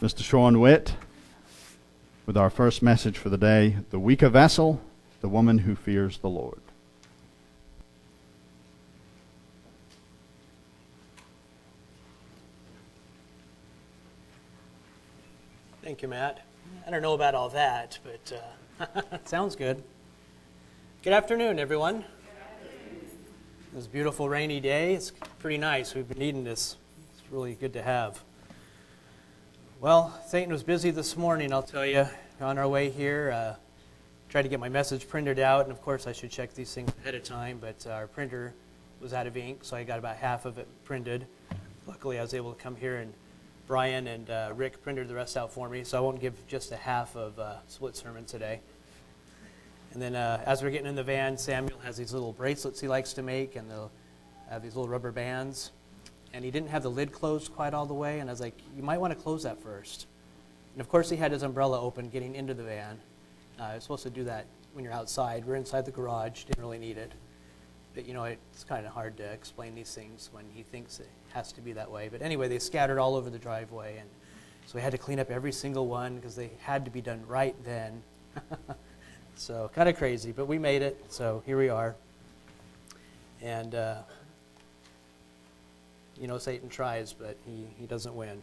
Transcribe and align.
Mr. 0.00 0.22
Shawn 0.22 0.60
Witt 0.60 0.94
with 2.24 2.34
our 2.34 2.48
first 2.48 2.80
message 2.80 3.18
for 3.18 3.28
the 3.28 3.36
day 3.36 3.76
The 3.90 3.98
Weaker 3.98 4.30
Vessel, 4.30 4.80
the 5.20 5.28
Woman 5.28 5.58
Who 5.58 5.74
Fears 5.74 6.16
the 6.16 6.30
Lord. 6.30 6.62
Thank 15.82 16.00
you, 16.00 16.08
Matt. 16.08 16.46
I 16.86 16.90
don't 16.90 17.02
know 17.02 17.12
about 17.12 17.34
all 17.34 17.50
that, 17.50 17.98
but 18.02 18.86
uh, 18.86 19.18
sounds 19.26 19.54
good. 19.54 19.82
Good 21.02 21.12
afternoon, 21.12 21.58
everyone. 21.58 22.06
This 23.74 23.86
beautiful 23.86 24.30
rainy 24.30 24.60
day. 24.60 24.94
It's 24.94 25.12
pretty 25.40 25.58
nice. 25.58 25.94
We've 25.94 26.08
been 26.08 26.20
needing 26.20 26.44
this. 26.44 26.76
It's 27.12 27.30
really 27.30 27.52
good 27.52 27.74
to 27.74 27.82
have. 27.82 28.22
Well, 29.80 30.12
Satan 30.26 30.52
was 30.52 30.62
busy 30.62 30.90
this 30.90 31.16
morning, 31.16 31.54
I'll 31.54 31.62
tell 31.62 31.86
you. 31.86 32.06
On 32.38 32.58
our 32.58 32.68
way 32.68 32.90
here, 32.90 33.32
uh, 33.34 33.54
tried 34.28 34.42
to 34.42 34.50
get 34.50 34.60
my 34.60 34.68
message 34.68 35.08
printed 35.08 35.38
out, 35.38 35.62
and 35.62 35.72
of 35.72 35.80
course, 35.80 36.06
I 36.06 36.12
should 36.12 36.30
check 36.30 36.52
these 36.52 36.74
things 36.74 36.92
ahead 37.00 37.14
of 37.14 37.24
time, 37.24 37.56
but 37.62 37.86
our 37.86 38.06
printer 38.06 38.52
was 39.00 39.14
out 39.14 39.26
of 39.26 39.38
ink, 39.38 39.60
so 39.62 39.78
I 39.78 39.84
got 39.84 39.98
about 39.98 40.16
half 40.16 40.44
of 40.44 40.58
it 40.58 40.68
printed. 40.84 41.26
Luckily, 41.86 42.18
I 42.18 42.20
was 42.20 42.34
able 42.34 42.52
to 42.52 42.62
come 42.62 42.76
here 42.76 42.98
and 42.98 43.14
Brian 43.66 44.06
and 44.08 44.28
uh, 44.28 44.52
Rick 44.54 44.82
printed 44.82 45.08
the 45.08 45.14
rest 45.14 45.38
out 45.38 45.50
for 45.50 45.66
me, 45.70 45.82
so 45.82 45.96
I 45.96 46.02
won't 46.02 46.20
give 46.20 46.46
just 46.46 46.72
a 46.72 46.76
half 46.76 47.16
of 47.16 47.38
uh, 47.38 47.54
split 47.66 47.96
sermon 47.96 48.26
today. 48.26 48.60
And 49.94 50.02
then 50.02 50.14
uh, 50.14 50.42
as 50.44 50.62
we're 50.62 50.72
getting 50.72 50.88
in 50.88 50.94
the 50.94 51.02
van, 51.02 51.38
Samuel 51.38 51.78
has 51.84 51.96
these 51.96 52.12
little 52.12 52.34
bracelets 52.34 52.80
he 52.80 52.86
likes 52.86 53.14
to 53.14 53.22
make, 53.22 53.56
and 53.56 53.70
they'll 53.70 53.90
have 54.50 54.62
these 54.62 54.76
little 54.76 54.90
rubber 54.90 55.10
bands. 55.10 55.70
And 56.32 56.44
he 56.44 56.50
didn't 56.50 56.68
have 56.68 56.82
the 56.82 56.90
lid 56.90 57.12
closed 57.12 57.52
quite 57.54 57.74
all 57.74 57.86
the 57.86 57.94
way, 57.94 58.20
and 58.20 58.30
I 58.30 58.32
was 58.32 58.40
like, 58.40 58.54
you 58.76 58.82
might 58.82 58.98
want 58.98 59.12
to 59.12 59.18
close 59.18 59.42
that 59.42 59.60
first. 59.62 60.06
And 60.74 60.80
of 60.80 60.88
course, 60.88 61.10
he 61.10 61.16
had 61.16 61.32
his 61.32 61.42
umbrella 61.42 61.80
open 61.80 62.08
getting 62.08 62.34
into 62.34 62.54
the 62.54 62.62
van. 62.62 62.98
Uh, 63.58 63.70
you're 63.72 63.80
supposed 63.80 64.04
to 64.04 64.10
do 64.10 64.24
that 64.24 64.46
when 64.72 64.84
you're 64.84 64.94
outside. 64.94 65.44
We're 65.44 65.56
inside 65.56 65.84
the 65.84 65.90
garage, 65.90 66.44
didn't 66.44 66.62
really 66.62 66.78
need 66.78 66.96
it. 66.96 67.12
But 67.94 68.06
you 68.06 68.14
know, 68.14 68.24
it's 68.24 68.64
kind 68.64 68.86
of 68.86 68.92
hard 68.92 69.16
to 69.16 69.24
explain 69.24 69.74
these 69.74 69.92
things 69.92 70.30
when 70.32 70.44
he 70.54 70.62
thinks 70.62 71.00
it 71.00 71.08
has 71.30 71.52
to 71.52 71.60
be 71.60 71.72
that 71.72 71.90
way. 71.90 72.08
But 72.08 72.22
anyway, 72.22 72.48
they 72.48 72.58
scattered 72.58 72.98
all 72.98 73.16
over 73.16 73.30
the 73.30 73.38
driveway, 73.38 73.98
and 73.98 74.08
so 74.66 74.76
we 74.76 74.82
had 74.82 74.92
to 74.92 74.98
clean 74.98 75.18
up 75.18 75.30
every 75.30 75.52
single 75.52 75.88
one 75.88 76.16
because 76.16 76.36
they 76.36 76.50
had 76.60 76.84
to 76.84 76.90
be 76.90 77.00
done 77.00 77.22
right 77.26 77.56
then. 77.64 78.02
so 79.34 79.70
kind 79.74 79.88
of 79.88 79.96
crazy, 79.96 80.30
but 80.30 80.46
we 80.46 80.58
made 80.58 80.82
it. 80.82 81.04
So 81.08 81.42
here 81.44 81.58
we 81.58 81.68
are. 81.68 81.96
And 83.42 83.74
uh, 83.74 83.96
you 86.20 86.28
know, 86.28 86.38
Satan 86.38 86.68
tries, 86.68 87.12
but 87.12 87.38
he, 87.46 87.66
he 87.78 87.86
doesn't 87.86 88.14
win. 88.14 88.42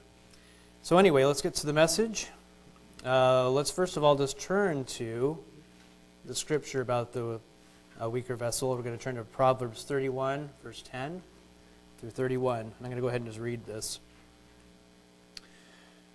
So 0.82 0.98
anyway, 0.98 1.24
let's 1.26 1.42
get 1.42 1.54
to 1.56 1.66
the 1.66 1.74
message. 1.74 2.28
Uh, 3.06 3.50
let's 3.52 3.70
first 3.70 3.98
of 3.98 4.04
all 4.04 4.16
just 4.16 4.40
turn 4.40 4.84
to 4.86 5.38
the 6.26 6.34
scripture 6.34 6.82
about 6.82 7.14
the 7.14 7.40
weaker 8.10 8.36
vessel. 8.36 8.70
We're 8.70 8.82
going 8.82 8.98
to 8.98 9.04
turn 9.04 9.16
to 9.16 9.24
Proverbs 9.24 9.84
31, 9.84 10.50
verse 10.64 10.82
10 10.82 11.22
through 12.00 12.10
31. 12.10 12.60
I'm 12.60 12.74
going 12.80 12.96
to 12.96 13.02
go 13.02 13.08
ahead 13.08 13.22
and 13.22 13.30
just 13.30 13.40
read 13.40 13.66
this. 13.66 14.00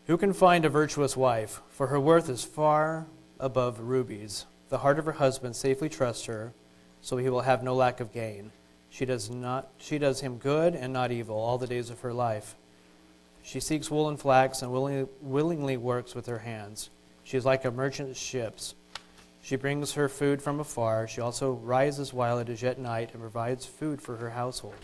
Who 0.06 0.16
can 0.16 0.32
find 0.32 0.64
a 0.64 0.68
virtuous 0.68 1.16
wife? 1.16 1.60
For 1.68 1.86
her 1.86 2.00
worth 2.00 2.28
is 2.28 2.42
far 2.42 3.06
above 3.38 3.80
rubies. 3.80 4.46
The 4.68 4.78
heart 4.78 4.98
of 4.98 5.04
her 5.04 5.12
husband 5.12 5.54
safely 5.54 5.88
trusts 5.88 6.26
her, 6.26 6.52
so 7.00 7.16
he 7.16 7.28
will 7.28 7.42
have 7.42 7.62
no 7.62 7.74
lack 7.74 8.00
of 8.00 8.12
gain. 8.12 8.50
She 8.92 9.04
does, 9.04 9.28
not, 9.28 9.70
she 9.78 9.98
does 9.98 10.20
him 10.20 10.36
good 10.36 10.76
and 10.76 10.92
not 10.92 11.10
evil 11.10 11.36
all 11.36 11.58
the 11.58 11.66
days 11.66 11.90
of 11.90 12.00
her 12.02 12.12
life. 12.12 12.54
She 13.42 13.58
seeks 13.58 13.90
wool 13.90 14.08
and 14.08 14.20
flax 14.20 14.62
and 14.62 14.70
willingly, 14.70 15.08
willingly 15.20 15.76
works 15.76 16.14
with 16.14 16.26
her 16.26 16.38
hands. 16.38 16.90
She 17.24 17.36
is 17.36 17.44
like 17.44 17.64
a 17.64 17.70
merchant's 17.72 18.20
ships 18.20 18.74
she 19.44 19.56
brings 19.56 19.94
her 19.94 20.08
food 20.08 20.40
from 20.40 20.60
afar. 20.60 21.08
She 21.08 21.20
also 21.20 21.52
rises 21.52 22.14
while 22.14 22.38
it 22.38 22.48
is 22.48 22.62
yet 22.62 22.78
night 22.78 23.10
and 23.12 23.20
provides 23.20 23.66
food 23.66 24.00
for 24.00 24.16
her 24.16 24.30
household 24.30 24.76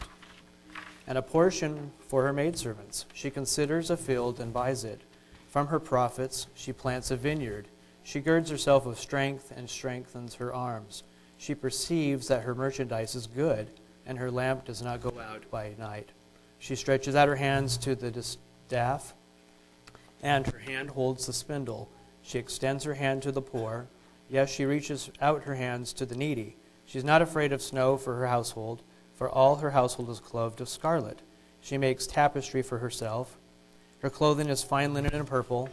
and 1.06 1.16
a 1.16 1.22
portion 1.22 1.92
for 2.00 2.24
her 2.24 2.32
maidservants. 2.32 3.06
She 3.14 3.30
considers 3.30 3.88
a 3.88 3.97
field 3.97 4.41
and 4.41 4.52
buys 4.52 4.84
it. 4.84 5.00
From 5.47 5.68
her 5.68 5.78
profits, 5.78 6.48
she 6.54 6.72
plants 6.72 7.10
a 7.10 7.16
vineyard. 7.16 7.68
She 8.02 8.20
girds 8.20 8.50
herself 8.50 8.84
with 8.84 8.98
strength 8.98 9.52
and 9.56 9.70
strengthens 9.70 10.34
her 10.34 10.52
arms. 10.52 11.04
She 11.38 11.54
perceives 11.54 12.28
that 12.28 12.42
her 12.42 12.54
merchandise 12.54 13.14
is 13.14 13.26
good, 13.26 13.70
and 14.08 14.19
her 14.19 14.30
lamp 14.30 14.64
does 14.64 14.82
not 14.82 15.00
go 15.00 15.14
out 15.20 15.48
by 15.50 15.74
night. 15.78 16.08
She 16.58 16.74
stretches 16.74 17.14
out 17.14 17.28
her 17.28 17.36
hands 17.36 17.76
to 17.78 17.94
the 17.94 18.10
distaff, 18.10 19.14
and 20.22 20.46
her 20.48 20.58
hand 20.58 20.91
holds 20.91 21.26
the 21.26 21.32
spindle. 21.32 21.88
She 22.22 22.41
extends 22.41 22.82
her 22.82 22.94
hand 22.94 23.22
to 23.22 23.30
the 23.30 23.41
poor 23.41 23.86
Yes, 24.30 24.50
she 24.50 24.66
reaches 24.66 25.10
out 25.22 25.44
her 25.44 25.54
hands 25.54 25.92
to 25.94 26.06
the 26.06 26.14
needy. 26.14 26.56
She 26.84 26.98
is 26.98 27.04
not 27.04 27.22
afraid 27.22 27.52
of 27.52 27.62
snow 27.62 27.97
for 27.97 28.14
her 28.16 28.26
household, 28.26 28.82
for 29.14 29.28
all 29.28 29.56
her 29.56 29.70
household 29.70 30.10
is 30.10 30.20
clothed 30.20 30.60
of 30.60 30.68
scarlet. 30.68 31.20
She 31.60 31.78
makes 31.78 32.06
tapestry 32.06 32.62
for 32.62 32.78
herself. 32.78 33.38
Her 34.00 34.10
clothing 34.10 34.48
is 34.48 34.62
fine 34.62 34.92
linen 34.94 35.14
and 35.14 35.26
purple. 35.26 35.70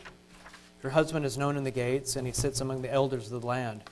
Her 0.80 0.90
husband 0.90 1.26
is 1.26 1.38
known 1.38 1.58
in 1.58 1.64
the 1.64 1.72
gates, 1.72 2.16
and 2.16 2.26
he 2.26 2.34
sits 2.34 2.62
among 2.62 2.82
the 2.82 2.92
elders 2.92 3.32
of 3.32 3.42
the 3.42 3.48
land. 3.48 3.84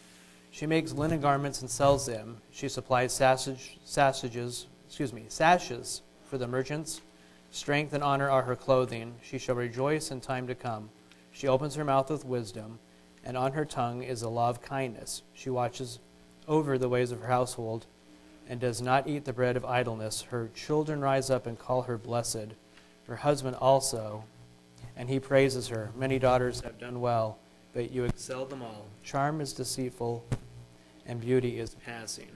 She 0.54 0.66
makes 0.66 0.94
linen 0.94 1.20
garments 1.20 1.62
and 1.62 1.70
sells 1.70 2.06
them. 2.06 2.38
She 2.52 2.70
supplies 2.70 3.12
sassage, 3.12 3.78
sassages, 3.84 4.68
excuse 4.86 5.12
me, 5.12 5.26
sashes 5.28 6.04
for 6.30 6.38
the 6.38 6.48
merchants. 6.48 7.02
Strength 7.52 7.94
and 7.94 8.04
honor 8.04 8.30
are 8.30 8.44
her 8.44 8.56
clothing. 8.56 9.16
She 9.22 9.38
shall 9.38 9.56
rejoice 9.56 10.12
in 10.12 10.22
time 10.22 10.48
to 10.48 10.56
come. 10.56 10.90
She 11.32 11.48
opens 11.48 11.76
her 11.76 11.84
mouth 11.84 12.10
with 12.10 12.24
wisdom 12.24 12.80
and 13.24 13.38
on 13.38 13.54
her 13.54 13.66
tongue 13.66 14.04
is 14.04 14.22
a 14.22 14.30
law 14.30 14.50
of 14.50 14.62
kindness. 14.62 15.24
She 15.34 15.50
watches 15.50 16.00
over 16.48 16.78
the 16.78 16.90
ways 16.90 17.12
of 17.12 17.22
her 17.22 17.28
household 17.28 17.86
and 18.50 18.60
does 18.60 18.82
not 18.82 19.08
eat 19.08 19.26
the 19.26 19.34
bread 19.34 19.56
of 19.56 19.66
idleness. 19.66 20.22
Her 20.24 20.50
children 20.54 21.00
rise 21.00 21.30
up 21.30 21.48
and 21.48 21.58
call 21.58 21.84
her 21.84 21.98
blessed, 21.98 22.50
her 23.08 23.16
husband 23.16 23.56
also, 23.56 24.26
and 24.98 25.10
he 25.10 25.20
praises 25.20 25.70
her. 25.70 25.92
Many 25.96 26.20
daughters 26.20 26.62
have 26.62 26.78
done 26.78 27.00
well, 27.00 27.38
but 27.74 27.92
you 27.92 28.04
excel 28.04 28.46
them 28.46 28.62
all. 28.62 28.88
Charm 29.04 29.40
is 29.40 29.54
deceitful, 29.54 30.26
and 31.06 31.20
beauty 31.20 31.60
is 31.60 31.76
passing. 31.86 32.30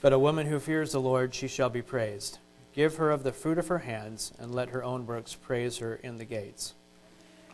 But 0.00 0.12
a 0.12 0.18
woman 0.18 0.46
who 0.46 0.58
fears 0.58 0.92
the 0.92 1.00
Lord, 1.00 1.34
she 1.34 1.48
shall 1.48 1.68
be 1.68 1.82
praised. 1.82 2.38
Give 2.72 2.96
her 2.96 3.10
of 3.10 3.22
the 3.22 3.32
fruit 3.32 3.58
of 3.58 3.68
her 3.68 3.80
hands, 3.80 4.32
and 4.38 4.54
let 4.54 4.70
her 4.70 4.82
own 4.82 5.06
works 5.06 5.34
praise 5.34 5.78
her 5.78 5.96
in 5.96 6.18
the 6.18 6.24
gates. 6.24 6.74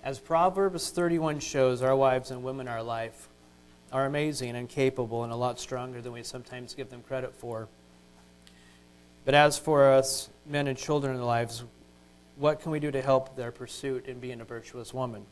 As 0.04 0.20
Proverbs 0.20 0.90
31 0.90 1.40
shows, 1.40 1.82
our 1.82 1.96
wives 1.96 2.30
and 2.30 2.44
women 2.44 2.68
our 2.68 2.82
life 2.82 3.28
are 3.92 4.06
amazing 4.06 4.54
and 4.54 4.68
capable 4.68 5.24
and 5.24 5.32
a 5.32 5.36
lot 5.36 5.58
stronger 5.58 6.00
than 6.00 6.12
we 6.12 6.22
sometimes 6.22 6.74
give 6.74 6.90
them 6.90 7.02
credit 7.02 7.34
for. 7.34 7.68
But 9.24 9.34
as 9.34 9.58
for 9.58 9.90
us, 9.90 10.28
men 10.46 10.68
and 10.68 10.78
children 10.78 11.12
in 11.12 11.18
their 11.18 11.26
lives, 11.26 11.64
what 12.36 12.60
can 12.60 12.70
we 12.70 12.78
do 12.78 12.92
to 12.92 13.02
help 13.02 13.34
their 13.34 13.50
pursuit 13.50 14.06
in 14.06 14.20
being 14.20 14.40
a 14.40 14.44
virtuous 14.44 14.94
woman? 14.94 15.26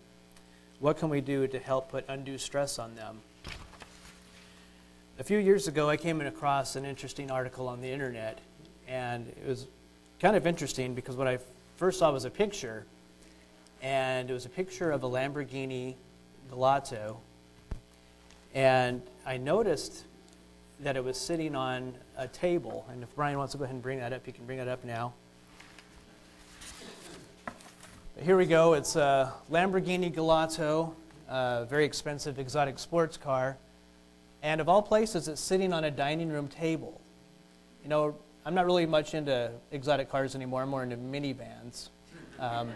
What 0.81 0.99
can 0.99 1.09
we 1.09 1.21
do 1.21 1.47
to 1.47 1.59
help 1.59 1.91
put 1.91 2.05
undue 2.09 2.39
stress 2.39 2.79
on 2.79 2.95
them? 2.95 3.21
A 5.19 5.25
few 5.25 5.39
years 5.39 5.69
ago, 5.69 5.89
I 5.89 5.97
came 5.97 6.21
across 6.21 6.77
an 6.77 6.85
interesting 6.85 7.31
article 7.31 7.69
on 7.69 7.81
the 7.81 7.89
internet, 7.89 8.41
and 8.89 9.29
it 9.29 9.47
was 9.47 9.67
kind 10.21 10.35
of 10.37 10.47
interesting 10.47 10.95
because 10.95 11.17
what 11.17 11.29
I 11.29 11.39
first 11.77 11.99
saw 11.99 12.13
was 12.13 12.25
a 12.25 12.31
picture 12.31 12.85
and 13.83 14.31
it 14.31 14.33
was 14.33 14.47
a 14.47 14.49
picture 14.49 14.91
of 14.91 15.05
a 15.05 15.09
Lamborghini 15.09 15.95
Gallardo. 16.49 17.21
And 18.55 19.03
I 19.27 19.37
noticed 19.37 20.05
that 20.81 20.97
it 20.97 21.05
was 21.05 21.19
sitting 21.19 21.55
on 21.55 21.95
a 22.17 22.27
table. 22.27 22.87
And 22.91 23.03
if 23.03 23.15
Brian 23.15 23.37
wants 23.37 23.53
to 23.53 23.59
go 23.59 23.65
ahead 23.65 23.75
and 23.75 23.83
bring 23.83 23.99
that 23.99 24.13
up, 24.13 24.25
he 24.25 24.33
can 24.33 24.47
bring 24.47 24.59
that 24.59 24.69
up 24.69 24.85
now. 24.85 25.13
Here 28.23 28.37
we 28.37 28.47
go. 28.47 28.75
It's 28.75 28.95
a 28.95 29.33
Lamborghini 29.51 30.15
Gallardo, 30.15 30.95
a 31.29 31.67
very 31.69 31.85
expensive 31.85 32.39
exotic 32.39 32.79
sports 32.79 33.17
car. 33.17 33.59
And 34.41 34.61
of 34.61 34.69
all 34.69 34.83
places, 34.83 35.27
it's 35.27 35.41
sitting 35.41 35.73
on 35.73 35.83
a 35.83 35.91
dining 35.91 36.29
room 36.29 36.47
table. 36.47 37.01
You 37.83 37.89
know, 37.89 38.17
I'm 38.47 38.55
not 38.55 38.67
really 38.67 38.87
much 38.87 39.15
into 39.15 39.51
exotic 39.73 40.11
cars 40.11 40.37
anymore. 40.37 40.63
I'm 40.63 40.69
more 40.69 40.85
into 40.85 40.97
minivans. 40.97 41.89
Um, 42.39 42.71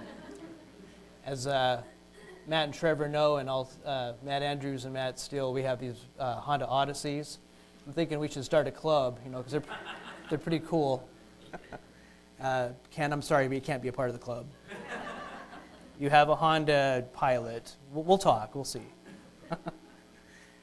as 1.25 1.47
uh, 1.47 1.83
Matt 2.49 2.65
and 2.65 2.75
Trevor 2.75 3.09
know, 3.09 3.37
and 3.37 3.49
all, 3.49 3.71
uh, 3.87 4.15
Matt 4.25 4.43
Andrews 4.43 4.87
and 4.87 4.93
Matt 4.93 5.21
Steele, 5.21 5.53
we 5.53 5.63
have 5.63 5.79
these 5.79 6.07
uh, 6.19 6.35
Honda 6.35 6.67
Odysseys. 6.67 7.39
I'm 7.87 7.93
thinking 7.93 8.19
we 8.19 8.29
should 8.29 8.45
start 8.45 8.67
a 8.67 8.73
club, 8.73 9.21
you 9.25 9.31
know, 9.31 9.39
because 9.39 9.53
they're, 9.53 9.63
they're 10.31 10.39
pretty 10.39 10.61
cool. 10.67 11.09
Uh, 12.41 12.71
Ken, 12.91 13.13
I'm 13.13 13.23
sorry, 13.23 13.47
but 13.47 13.55
you 13.55 13.61
can't 13.61 13.83
be 13.83 13.89
a 13.89 13.93
part 13.93 14.09
of 14.09 14.15
the 14.15 14.21
club. 14.21 14.47
You 15.99 16.11
have 16.11 16.29
a 16.29 16.37
Honda 16.37 17.05
Pilot. 17.13 17.75
We'll, 17.93 18.19
talk. 18.19 18.55
We'll 18.55 18.65
see. 18.65 18.83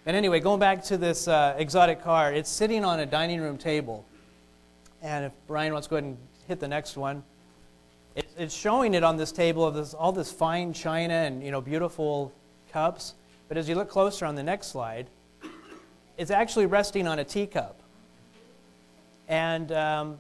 and 0.06 0.16
anyway, 0.16 0.40
going 0.40 0.62
back 0.62 0.84
to 0.86 0.98
this 0.98 1.28
uh, 1.28 1.56
exotic 1.58 2.02
car, 2.02 2.32
it's 2.34 2.50
sitting 2.50 2.86
on 2.86 3.02
a 3.02 3.06
dining 3.06 3.42
room 3.42 3.58
table. 3.58 4.06
And 5.02 5.26
if 5.26 5.34
Brian 5.46 5.74
wants 5.74 5.88
to 5.88 5.90
go 5.90 5.96
ahead 5.98 6.06
and 6.06 6.18
hit 6.48 6.60
the 6.60 6.68
next 6.68 6.96
one. 6.96 7.24
It, 8.16 8.28
it's 8.38 8.56
showing 8.56 8.94
it 8.94 9.04
on 9.04 9.18
this 9.18 9.32
table 9.32 9.66
of 9.66 9.74
this, 9.74 9.94
all 9.94 10.12
this 10.12 10.32
fine 10.32 10.74
china 10.74 11.14
and 11.14 11.44
you 11.44 11.52
know 11.52 11.62
beautiful 11.62 12.32
cups. 12.72 13.16
But 13.48 13.58
as 13.58 13.68
you 13.68 13.76
look 13.76 13.90
closer 13.90 14.26
on 14.26 14.36
the 14.36 14.44
next 14.44 14.68
slide, 14.68 15.08
it's 16.18 16.32
actually 16.32 16.66
resting 16.66 17.08
on 17.08 17.20
a 17.20 17.26
teacup. 17.26 17.82
And 19.28 19.72
um, 19.72 20.18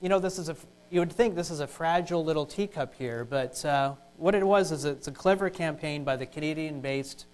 you 0.00 0.08
know 0.08 0.18
this 0.18 0.38
is 0.38 0.48
a 0.48 0.56
you 0.90 1.00
would 1.00 1.12
think 1.12 1.34
this 1.34 1.50
is 1.50 1.60
a 1.60 1.66
fragile 1.66 2.24
little 2.24 2.46
teacup 2.46 2.94
here, 2.94 3.24
but 3.24 3.64
uh, 3.64 3.94
what 4.18 4.34
it 4.34 4.44
was 4.44 4.72
is 4.72 4.84
it's 4.84 5.06
a 5.06 5.12
clever 5.12 5.48
campaign 5.48 6.02
by 6.02 6.16
the 6.16 6.26
Canadian-based 6.26 7.24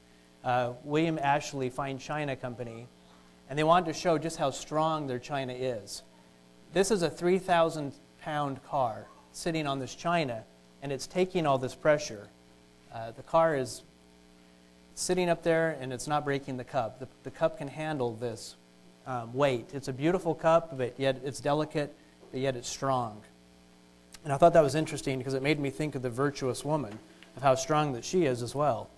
uh, 0.44 0.74
William 0.84 1.18
Ashley 1.18 1.70
Fine 1.70 1.98
China 1.98 2.36
Company, 2.36 2.86
and 3.48 3.58
they 3.58 3.64
wanted 3.64 3.86
to 3.86 3.98
show 3.98 4.18
just 4.18 4.36
how 4.36 4.50
strong 4.50 5.06
their 5.06 5.18
china 5.18 5.54
is. 5.54 6.02
This 6.74 6.90
is 6.90 7.02
a 7.02 7.08
3,000 7.08 7.94
pound 8.20 8.62
car 8.64 9.06
sitting 9.32 9.66
on 9.66 9.78
this 9.78 9.94
china, 9.94 10.44
and 10.82 10.92
it's 10.92 11.06
taking 11.06 11.46
all 11.46 11.56
this 11.56 11.74
pressure. 11.74 12.28
Uh, 12.94 13.12
the 13.12 13.22
car 13.22 13.56
is 13.56 13.82
sitting 14.94 15.30
up 15.30 15.42
there, 15.42 15.78
and 15.80 15.90
it's 15.90 16.06
not 16.06 16.24
breaking 16.24 16.58
the 16.58 16.64
cup. 16.64 17.00
The, 17.00 17.08
the 17.22 17.30
cup 17.30 17.58
can 17.58 17.68
handle 17.68 18.14
this 18.14 18.56
um, 19.06 19.32
weight. 19.32 19.70
It's 19.72 19.88
a 19.88 19.92
beautiful 19.92 20.34
cup, 20.34 20.76
but 20.76 21.00
yet 21.00 21.20
it's 21.24 21.40
delicate, 21.40 21.94
but 22.30 22.40
yet 22.40 22.56
it's 22.56 22.68
strong. 22.68 23.22
And 24.24 24.32
I 24.32 24.38
thought 24.38 24.54
that 24.54 24.62
was 24.62 24.74
interesting 24.74 25.18
because 25.18 25.34
it 25.34 25.42
made 25.42 25.60
me 25.60 25.70
think 25.70 25.94
of 25.94 26.02
the 26.02 26.10
virtuous 26.10 26.64
woman, 26.64 26.98
of 27.36 27.42
how 27.42 27.54
strong 27.54 27.92
that 27.92 28.04
she 28.04 28.24
is 28.24 28.42
as 28.42 28.54
well. 28.54 28.88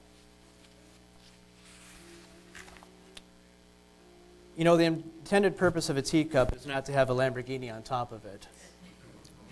You 4.57 4.65
know, 4.65 4.77
the 4.77 4.85
intended 4.85 5.57
purpose 5.57 5.91
of 5.91 5.97
a 5.97 6.03
teacup 6.03 6.55
is 6.55 6.65
not 6.65 6.87
to 6.87 6.93
have 6.93 7.11
a 7.11 7.15
Lamborghini 7.15 7.75
on 7.75 7.83
top 7.83 8.13
of 8.13 8.25
it, 8.25 8.47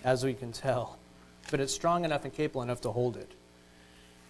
as 0.03 0.23
we 0.23 0.33
can 0.33 0.51
tell, 0.51 0.97
but 1.51 1.59
it's 1.59 1.73
strong 1.73 2.05
enough 2.05 2.23
and 2.23 2.33
capable 2.33 2.61
enough 2.61 2.81
to 2.81 2.91
hold 2.91 3.17
it. 3.17 3.31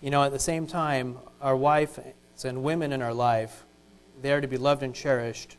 You 0.02 0.10
know, 0.10 0.24
at 0.24 0.32
the 0.32 0.40
same 0.40 0.68
time, 0.68 1.18
our 1.42 1.56
wives 1.56 2.00
and 2.44 2.64
women 2.64 2.92
in 2.92 3.02
our 3.02 3.14
life, 3.14 3.64
they 4.22 4.34
are 4.34 4.42
to 4.42 4.48
be 4.48 4.58
loved 4.58 4.84
and 4.84 4.94
cherished 4.94 5.56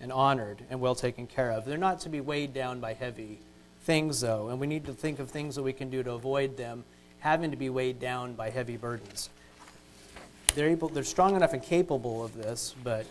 and 0.00 0.12
honored 0.12 0.62
and 0.70 0.80
well 0.80 0.94
taken 0.94 1.26
care 1.26 1.50
of. 1.50 1.64
They're 1.64 1.78
not 1.78 2.00
to 2.00 2.08
be 2.08 2.20
weighed 2.20 2.52
down 2.52 2.80
by 2.80 2.92
heavy 2.92 3.40
things, 3.86 4.20
though, 4.20 4.48
and 4.48 4.58
we 4.58 4.66
need 4.66 4.84
to 4.84 4.92
think 4.92 5.20
of 5.20 5.30
things 5.30 5.54
that 5.54 5.62
we 5.62 5.72
can 5.72 5.88
do 5.88 6.02
to 6.02 6.10
avoid 6.10 6.56
them 6.56 6.84
having 7.20 7.52
to 7.52 7.56
be 7.56 7.70
weighed 7.70 8.00
down 8.00 8.34
by 8.34 8.50
heavy 8.50 8.76
burdens. 8.76 9.30
They're, 10.56 10.68
able, 10.70 10.88
they're 10.88 11.04
strong 11.04 11.36
enough 11.36 11.52
and 11.52 11.62
capable 11.62 12.24
of 12.24 12.34
this, 12.34 12.74
but 12.82 13.06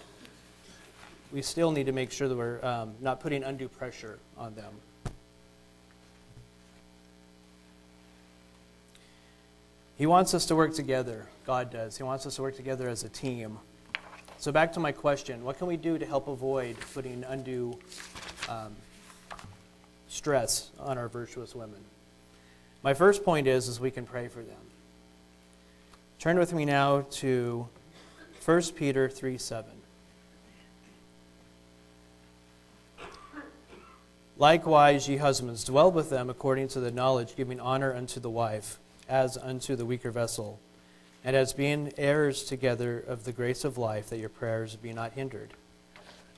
we 1.31 1.42
still 1.42 1.72
need 1.72 1.86
to 1.86 1.94
make 1.94 2.12
sure 2.12 2.27
that 2.27 2.36
we're 2.36 2.63
um, 2.63 2.94
not 3.00 3.22
putting 3.22 3.42
undue 3.42 3.69
pressure 3.69 4.19
on 4.38 4.54
them. 4.56 4.74
He 9.98 10.06
wants 10.06 10.33
us 10.33 10.45
to 10.48 10.56
work 10.57 10.74
together. 10.74 11.25
God 11.45 11.72
does. 11.72 11.95
He 11.95 12.04
wants 12.04 12.25
us 12.25 12.36
to 12.36 12.42
work 12.42 12.57
together 12.57 12.89
as 12.89 13.06
a 13.06 13.10
team. 13.10 13.60
So, 14.38 14.51
back 14.51 14.74
to 14.74 14.81
my 14.81 14.92
question 14.92 15.42
what 15.45 15.57
can 15.57 15.68
we 15.68 15.77
do 15.77 15.98
to 15.98 16.06
help 16.06 16.27
avoid 16.27 16.75
putting 16.94 17.24
undue 17.24 17.80
um, 18.50 18.75
stress 20.15 20.71
on 20.79 20.97
our 20.97 21.09
virtuous 21.09 21.53
women. 21.53 21.83
My 22.83 22.94
first 22.94 23.23
point 23.23 23.47
is, 23.47 23.67
is 23.67 23.79
we 23.79 23.91
can 23.91 24.06
pray 24.06 24.27
for 24.27 24.41
them. 24.41 24.56
Turn 26.19 26.39
with 26.39 26.53
me 26.53 26.65
now 26.65 27.06
to 27.12 27.67
1 28.44 28.62
Peter 28.75 29.09
3 29.09 29.38
7. 29.38 29.69
Likewise, 34.38 35.07
ye 35.07 35.17
husbands, 35.17 35.63
dwell 35.63 35.91
with 35.91 36.09
them 36.09 36.29
according 36.29 36.67
to 36.69 36.79
the 36.79 36.91
knowledge, 36.91 37.35
giving 37.35 37.59
honor 37.59 37.94
unto 37.94 38.19
the 38.19 38.29
wife, 38.29 38.79
as 39.07 39.38
unto 39.38 39.75
the 39.75 39.85
weaker 39.85 40.12
vessel, 40.12 40.59
and 41.23 41.35
as 41.35 41.53
being 41.53 41.91
heirs 41.97 42.44
together 42.44 43.00
of 43.00 43.23
the 43.23 43.31
grace 43.31 43.63
of 43.63 43.77
life, 43.77 44.09
that 44.09 44.17
your 44.17 44.29
prayers 44.29 44.75
be 44.75 44.94
not 44.94 45.13
hindered. 45.13 45.53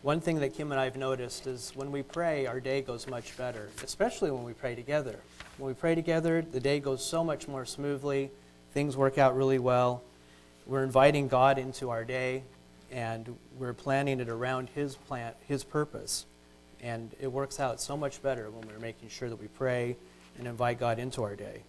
One 0.04 0.22
thing 0.22 0.40
that 0.40 0.54
Kim 0.54 0.72
and 0.72 0.80
I 0.80 0.84
have 0.84 0.96
noticed 0.96 1.48
is 1.48 1.72
when 1.74 1.92
we 1.92 2.04
pray, 2.04 2.46
our 2.46 2.60
day 2.60 2.82
goes 2.82 3.08
much 3.08 3.36
better, 3.36 3.70
especially 3.84 4.30
when 4.30 4.44
we 4.44 4.54
pray 4.54 4.76
together. 4.76 5.20
When 5.58 5.68
we 5.68 5.74
pray 5.74 5.96
together, 5.96 6.44
the 6.44 6.60
day 6.60 6.80
goes 6.80 7.04
so 7.04 7.24
much 7.24 7.48
more 7.48 7.66
smoothly, 7.66 8.30
things 8.74 8.96
work 8.96 9.18
out 9.18 9.36
really 9.36 9.58
well. 9.58 10.04
We're 10.68 10.84
inviting 10.84 11.28
God 11.28 11.58
into 11.58 11.90
our 11.90 12.06
day, 12.06 12.44
and 12.92 13.36
we're 13.58 13.74
planning 13.74 14.20
it 14.20 14.30
around 14.30 14.70
His 14.76 14.96
plan, 14.96 15.34
His 15.48 15.64
purpose. 15.64 16.28
And 16.80 17.16
it 17.20 17.32
works 17.32 17.60
out 17.60 17.82
so 17.82 17.98
much 17.98 18.22
better 18.22 18.52
when 18.52 18.68
we're 18.68 18.80
making 18.80 19.10
sure 19.10 19.30
that 19.30 19.42
we 19.42 19.48
pray 19.48 19.98
and 20.38 20.48
invite 20.48 20.80
God 20.80 21.00
into 21.00 21.24
our 21.24 21.36
day. 21.36 21.64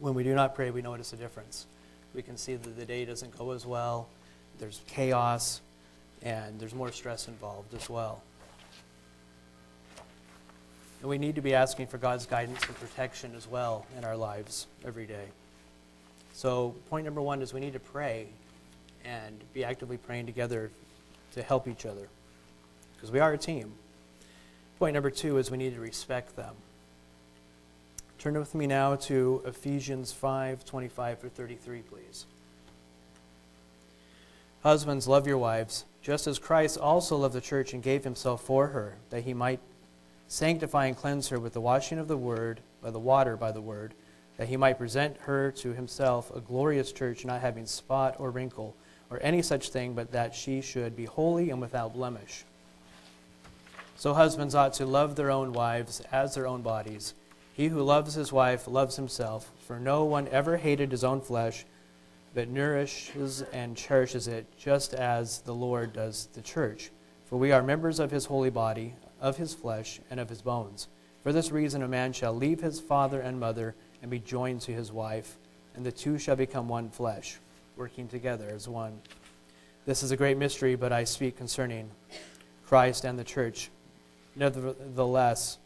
When 0.00 0.14
we 0.14 0.24
do 0.24 0.34
not 0.34 0.54
pray, 0.54 0.70
we 0.70 0.80
notice 0.80 1.12
a 1.12 1.16
difference. 1.16 1.66
We 2.14 2.22
can 2.22 2.38
see 2.38 2.56
that 2.56 2.76
the 2.76 2.86
day 2.86 3.04
doesn't 3.04 3.36
go 3.36 3.50
as 3.50 3.66
well, 3.66 4.08
there's 4.58 4.80
chaos, 4.86 5.60
and 6.24 6.58
there's 6.60 6.74
more 6.74 6.92
stress 6.92 7.28
involved 7.28 7.74
as 7.74 7.90
well. 7.90 8.22
And 11.00 11.10
we 11.10 11.18
need 11.18 11.34
to 11.34 11.40
be 11.40 11.54
asking 11.54 11.88
for 11.88 11.98
God's 11.98 12.26
guidance 12.26 12.64
and 12.66 12.78
protection 12.78 13.32
as 13.36 13.48
well 13.48 13.86
in 13.98 14.04
our 14.04 14.16
lives 14.16 14.68
every 14.84 15.06
day. 15.06 15.26
So, 16.32 16.74
point 16.88 17.04
number 17.04 17.20
one 17.20 17.42
is 17.42 17.52
we 17.52 17.60
need 17.60 17.72
to 17.72 17.80
pray 17.80 18.28
and 19.04 19.36
be 19.52 19.64
actively 19.64 19.96
praying 19.96 20.26
together 20.26 20.70
to 21.34 21.42
help 21.42 21.66
each 21.66 21.84
other 21.84 22.08
because 22.94 23.10
we 23.10 23.18
are 23.18 23.32
a 23.32 23.38
team. 23.38 23.72
Point 24.78 24.94
number 24.94 25.10
two 25.10 25.38
is 25.38 25.50
we 25.50 25.58
need 25.58 25.74
to 25.74 25.80
respect 25.80 26.36
them. 26.36 26.54
Turn 28.18 28.38
with 28.38 28.54
me 28.54 28.68
now 28.68 28.94
to 28.94 29.42
Ephesians 29.44 30.12
5 30.12 30.64
25 30.64 31.18
through 31.18 31.30
33, 31.30 31.80
please. 31.80 32.26
Husbands, 34.62 35.08
love 35.08 35.26
your 35.26 35.38
wives 35.38 35.84
just 36.02 36.26
as 36.26 36.38
Christ 36.38 36.76
also 36.76 37.16
loved 37.16 37.34
the 37.34 37.40
church 37.40 37.72
and 37.72 37.82
gave 37.82 38.02
himself 38.04 38.42
for 38.42 38.68
her, 38.68 38.96
that 39.10 39.22
he 39.22 39.32
might 39.32 39.60
sanctify 40.26 40.86
and 40.86 40.96
cleanse 40.96 41.28
her 41.28 41.38
with 41.38 41.52
the 41.52 41.60
washing 41.60 41.98
of 41.98 42.08
the 42.08 42.16
word, 42.16 42.60
by 42.82 42.90
the 42.90 42.98
water 42.98 43.36
by 43.36 43.52
the 43.52 43.60
word, 43.60 43.94
that 44.36 44.48
he 44.48 44.56
might 44.56 44.78
present 44.78 45.16
her 45.20 45.52
to 45.52 45.72
himself 45.72 46.34
a 46.34 46.40
glorious 46.40 46.90
church, 46.90 47.24
not 47.24 47.40
having 47.40 47.66
spot 47.66 48.16
or 48.18 48.30
wrinkle 48.30 48.74
or 49.10 49.20
any 49.22 49.42
such 49.42 49.68
thing, 49.68 49.92
but 49.92 50.10
that 50.10 50.34
she 50.34 50.60
should 50.60 50.96
be 50.96 51.04
holy 51.04 51.50
and 51.50 51.60
without 51.60 51.94
blemish. 51.94 52.44
So 53.94 54.14
husbands 54.14 54.54
ought 54.54 54.72
to 54.74 54.86
love 54.86 55.14
their 55.14 55.30
own 55.30 55.52
wives 55.52 56.00
as 56.10 56.34
their 56.34 56.46
own 56.46 56.62
bodies. 56.62 57.14
He 57.52 57.68
who 57.68 57.82
loves 57.82 58.14
his 58.14 58.32
wife 58.32 58.66
loves 58.66 58.96
himself, 58.96 59.52
for 59.66 59.78
no 59.78 60.04
one 60.04 60.26
ever 60.28 60.56
hated 60.56 60.90
his 60.90 61.04
own 61.04 61.20
flesh 61.20 61.64
but 62.34 62.48
nourishes 62.48 63.42
and 63.52 63.76
cherishes 63.76 64.28
it 64.28 64.46
just 64.56 64.94
as 64.94 65.40
the 65.40 65.54
Lord 65.54 65.92
does 65.92 66.28
the 66.32 66.40
church. 66.40 66.90
For 67.26 67.38
we 67.38 67.52
are 67.52 67.62
members 67.62 67.98
of 67.98 68.10
his 68.10 68.26
holy 68.26 68.50
body, 68.50 68.94
of 69.20 69.36
his 69.36 69.54
flesh, 69.54 70.00
and 70.10 70.18
of 70.18 70.28
his 70.28 70.42
bones. 70.42 70.88
For 71.22 71.32
this 71.32 71.52
reason, 71.52 71.82
a 71.82 71.88
man 71.88 72.12
shall 72.12 72.34
leave 72.34 72.60
his 72.60 72.80
father 72.80 73.20
and 73.20 73.38
mother 73.38 73.74
and 74.00 74.10
be 74.10 74.18
joined 74.18 74.60
to 74.62 74.72
his 74.72 74.90
wife, 74.90 75.36
and 75.74 75.86
the 75.86 75.92
two 75.92 76.18
shall 76.18 76.36
become 76.36 76.68
one 76.68 76.90
flesh, 76.90 77.38
working 77.76 78.08
together 78.08 78.48
as 78.52 78.68
one. 78.68 79.00
This 79.86 80.02
is 80.02 80.10
a 80.10 80.16
great 80.16 80.36
mystery, 80.36 80.74
but 80.74 80.92
I 80.92 81.04
speak 81.04 81.36
concerning 81.36 81.90
Christ 82.66 83.04
and 83.04 83.18
the 83.18 83.24
church. 83.24 83.70
Nevertheless, 84.34 85.58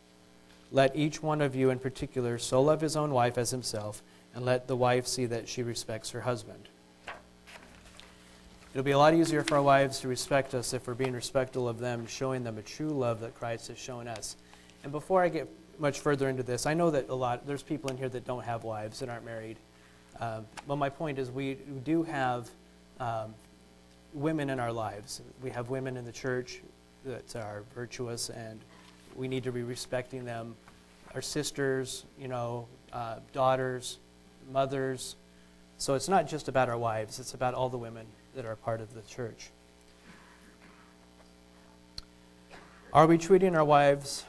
let 0.73 0.97
each 0.97 1.23
one 1.23 1.41
of 1.41 1.55
you 1.55 1.71
in 1.71 1.79
particular 1.79 2.39
so 2.39 2.61
love 2.61 2.81
his 2.81 2.97
own 2.97 3.13
wife 3.13 3.39
as 3.39 3.51
himself 3.51 4.03
and 4.37 4.45
let 4.45 4.69
the 4.69 4.77
wife 4.77 5.07
see 5.07 5.25
that 5.25 5.49
she 5.49 5.63
respects 5.63 6.11
her 6.11 6.21
husband. 6.21 6.69
It'll 8.75 8.85
be 8.85 8.91
a 8.91 8.99
lot 8.99 9.15
easier 9.15 9.43
for 9.43 9.57
our 9.57 9.63
wives 9.63 10.01
to 10.01 10.09
respect 10.09 10.55
us 10.55 10.75
if 10.75 10.87
we're 10.87 10.93
being 10.93 11.15
respectful 11.15 11.67
of 11.67 11.79
them, 11.79 12.07
showing 12.07 12.45
them 12.45 12.59
a 12.59 12.63
true 12.63 12.91
love 12.91 13.21
that 13.21 13.35
Christ 13.35 13.69
has 13.69 13.79
shown 13.79 14.07
us. 14.07 14.37
And 14.85 14.93
before 14.93 15.23
I 15.23 15.31
get 15.31 15.49
much 15.79 16.01
further 16.01 16.29
into 16.29 16.43
this, 16.43 16.67
I 16.67 16.75
know 16.75 16.91
that 16.91 17.09
a 17.09 17.15
lot, 17.15 17.47
there's 17.47 17.63
people 17.63 17.91
in 17.91 17.97
here 17.97 18.11
that 18.11 18.27
don't 18.27 18.45
have 18.45 18.63
wives 18.63 18.99
that 19.01 19.09
aren't 19.09 19.25
married. 19.25 19.57
Um, 20.21 20.47
but 20.69 20.77
my 20.77 20.91
point 20.91 21.19
is, 21.19 21.31
we 21.31 21.55
do 21.85 22.03
have 22.03 22.51
um, 23.01 23.35
women 24.13 24.51
in 24.51 24.61
our 24.61 24.73
lives. 24.73 25.23
We 25.43 25.49
have 25.49 25.71
women 25.71 25.97
in 25.97 26.05
the 26.05 26.13
church 26.13 26.61
that 27.07 27.35
are 27.37 27.63
virtuous, 27.75 28.29
and 28.29 28.61
we 29.15 29.29
need 29.29 29.45
to 29.45 29.53
be 29.53 29.63
respecting 29.63 30.27
them. 30.27 30.55
Our 31.15 31.23
sisters, 31.23 32.05
you 32.19 32.29
know, 32.29 32.69
uh, 32.93 33.21
daughters, 33.33 33.99
mothers. 34.51 35.17
So 35.79 35.95
it's 35.95 36.09
not 36.09 36.27
just 36.27 36.49
about 36.49 36.69
our 36.69 36.79
wives, 36.79 37.19
it's 37.19 37.35
about 37.35 37.55
all 37.55 37.69
the 37.69 37.79
women 37.79 38.07
that 38.35 38.45
are 38.45 38.57
part 38.57 38.81
of 38.81 38.95
the 38.95 39.03
church. 39.03 39.51
Are 42.93 43.07
we 43.07 43.19
treating 43.19 43.55
our 43.55 43.65
wives 43.65 44.25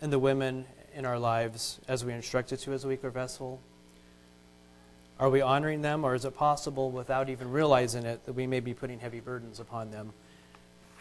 and 0.00 0.12
the 0.12 0.18
women 0.18 0.66
in 0.94 1.04
our 1.04 1.18
lives 1.18 1.78
as 1.86 2.04
we 2.04 2.12
instructed 2.12 2.58
to 2.60 2.72
as 2.72 2.84
a 2.84 2.88
weaker 2.88 3.10
vessel? 3.10 3.60
Are 5.20 5.30
we 5.30 5.40
honoring 5.40 5.82
them, 5.82 6.04
or 6.04 6.16
is 6.16 6.24
it 6.24 6.34
possible, 6.34 6.90
without 6.90 7.28
even 7.28 7.52
realizing 7.52 8.04
it, 8.04 8.24
that 8.26 8.32
we 8.32 8.46
may 8.48 8.58
be 8.58 8.74
putting 8.74 8.98
heavy 8.98 9.20
burdens 9.20 9.60
upon 9.60 9.92
them? 9.92 10.12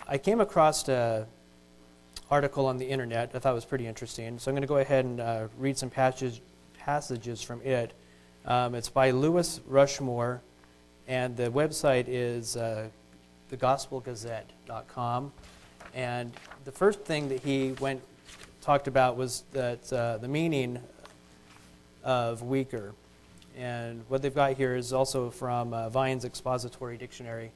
I 0.07 0.19
came 0.19 0.39
across 0.39 0.87
a 0.87 1.25
article 2.29 2.65
on 2.65 2.77
the 2.77 2.85
internet 2.85 3.31
I 3.33 3.39
thought 3.39 3.53
was 3.53 3.65
pretty 3.65 3.87
interesting. 3.87 4.39
So 4.39 4.49
I'm 4.49 4.55
going 4.55 4.61
to 4.61 4.67
go 4.67 4.77
ahead 4.77 5.05
and 5.05 5.19
uh, 5.19 5.47
read 5.57 5.77
some 5.77 5.89
passage, 5.89 6.41
passages 6.85 7.41
from 7.43 7.61
it. 7.61 7.93
Um, 8.45 8.73
it's 8.73 8.89
by 8.89 9.11
Louis 9.11 9.61
Rushmore, 9.67 10.41
and 11.07 11.37
the 11.37 11.51
website 11.51 12.05
is 12.07 12.57
uh, 12.57 12.87
thegospelgazette.com. 13.51 15.31
And 15.93 16.31
the 16.65 16.71
first 16.71 17.01
thing 17.01 17.29
that 17.29 17.41
he 17.41 17.73
went 17.79 18.01
talked 18.61 18.87
about 18.87 19.15
was 19.15 19.43
that 19.51 19.93
uh, 19.93 20.17
the 20.17 20.27
meaning 20.27 20.79
of 22.03 22.41
weaker. 22.41 22.93
And 23.55 24.03
what 24.07 24.23
they've 24.23 24.33
got 24.33 24.53
here 24.53 24.75
is 24.75 24.91
also 24.91 25.29
from 25.29 25.73
uh, 25.73 25.89
Vine's 25.89 26.25
Expository 26.25 26.97
Dictionary. 26.97 27.51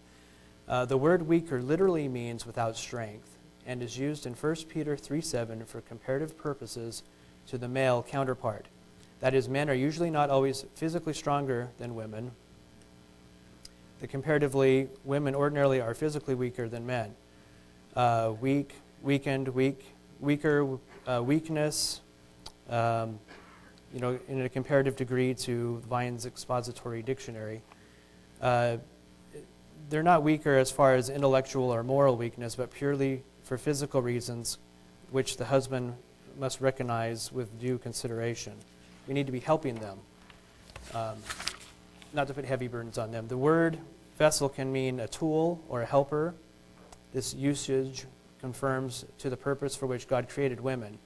Uh, 0.67 0.85
the 0.85 0.97
word 0.97 1.27
weaker 1.27 1.61
literally 1.61 2.07
means 2.07 2.45
without 2.45 2.77
strength 2.77 3.37
and 3.65 3.81
is 3.81 3.97
used 3.97 4.27
in 4.27 4.33
1 4.33 4.55
Peter 4.69 4.95
3:7 4.95 5.65
for 5.65 5.81
comparative 5.81 6.37
purposes 6.37 7.01
to 7.47 7.57
the 7.57 7.67
male 7.67 8.03
counterpart. 8.07 8.67
That 9.19 9.33
is, 9.33 9.47
men 9.47 9.69
are 9.69 9.73
usually 9.75 10.09
not 10.09 10.29
always 10.29 10.65
physically 10.75 11.13
stronger 11.13 11.69
than 11.77 11.95
women. 11.95 12.31
That 13.99 14.07
comparatively, 14.09 14.89
women 15.03 15.33
ordinarily 15.33 15.81
are 15.81 15.93
physically 15.93 16.35
weaker 16.35 16.67
than 16.67 16.85
men. 16.85 17.15
Uh, 17.95 18.33
weak, 18.41 18.75
weakened, 19.01 19.47
weak, 19.47 19.85
weaker, 20.19 20.77
uh, 21.07 21.23
weakness, 21.23 22.01
um, 22.69 23.19
you 23.93 24.01
know, 24.01 24.19
in 24.27 24.41
a 24.41 24.49
comparative 24.49 24.95
degree 24.97 25.33
to 25.33 25.81
Vine's 25.89 26.25
expository 26.25 27.01
dictionary. 27.01 27.61
Uh, 28.41 28.77
they're 29.89 30.03
not 30.03 30.23
weaker 30.23 30.57
as 30.57 30.71
far 30.71 30.95
as 30.95 31.09
intellectual 31.09 31.73
or 31.73 31.83
moral 31.83 32.17
weakness, 32.17 32.55
but 32.55 32.71
purely 32.71 33.23
for 33.43 33.57
physical 33.57 34.01
reasons, 34.01 34.57
which 35.11 35.37
the 35.37 35.45
husband 35.45 35.93
must 36.37 36.59
recognize 36.59 37.31
with 37.31 37.57
due 37.59 37.77
consideration. 37.77 38.53
We 39.07 39.13
need 39.13 39.25
to 39.25 39.31
be 39.31 39.39
helping 39.39 39.75
them, 39.75 39.99
um, 40.93 41.15
not 42.13 42.27
to 42.27 42.33
put 42.33 42.45
heavy 42.45 42.67
burdens 42.67 42.97
on 42.97 43.11
them. 43.11 43.27
The 43.27 43.37
word 43.37 43.77
vessel 44.17 44.49
can 44.49 44.71
mean 44.71 44.99
a 44.99 45.07
tool 45.07 45.63
or 45.69 45.81
a 45.81 45.85
helper. 45.85 46.33
This 47.13 47.33
usage 47.33 48.05
confirms 48.41 49.05
to 49.19 49.29
the 49.29 49.37
purpose 49.37 49.75
for 49.75 49.85
which 49.85 50.07
God 50.07 50.29
created 50.29 50.59
women. 50.59 50.97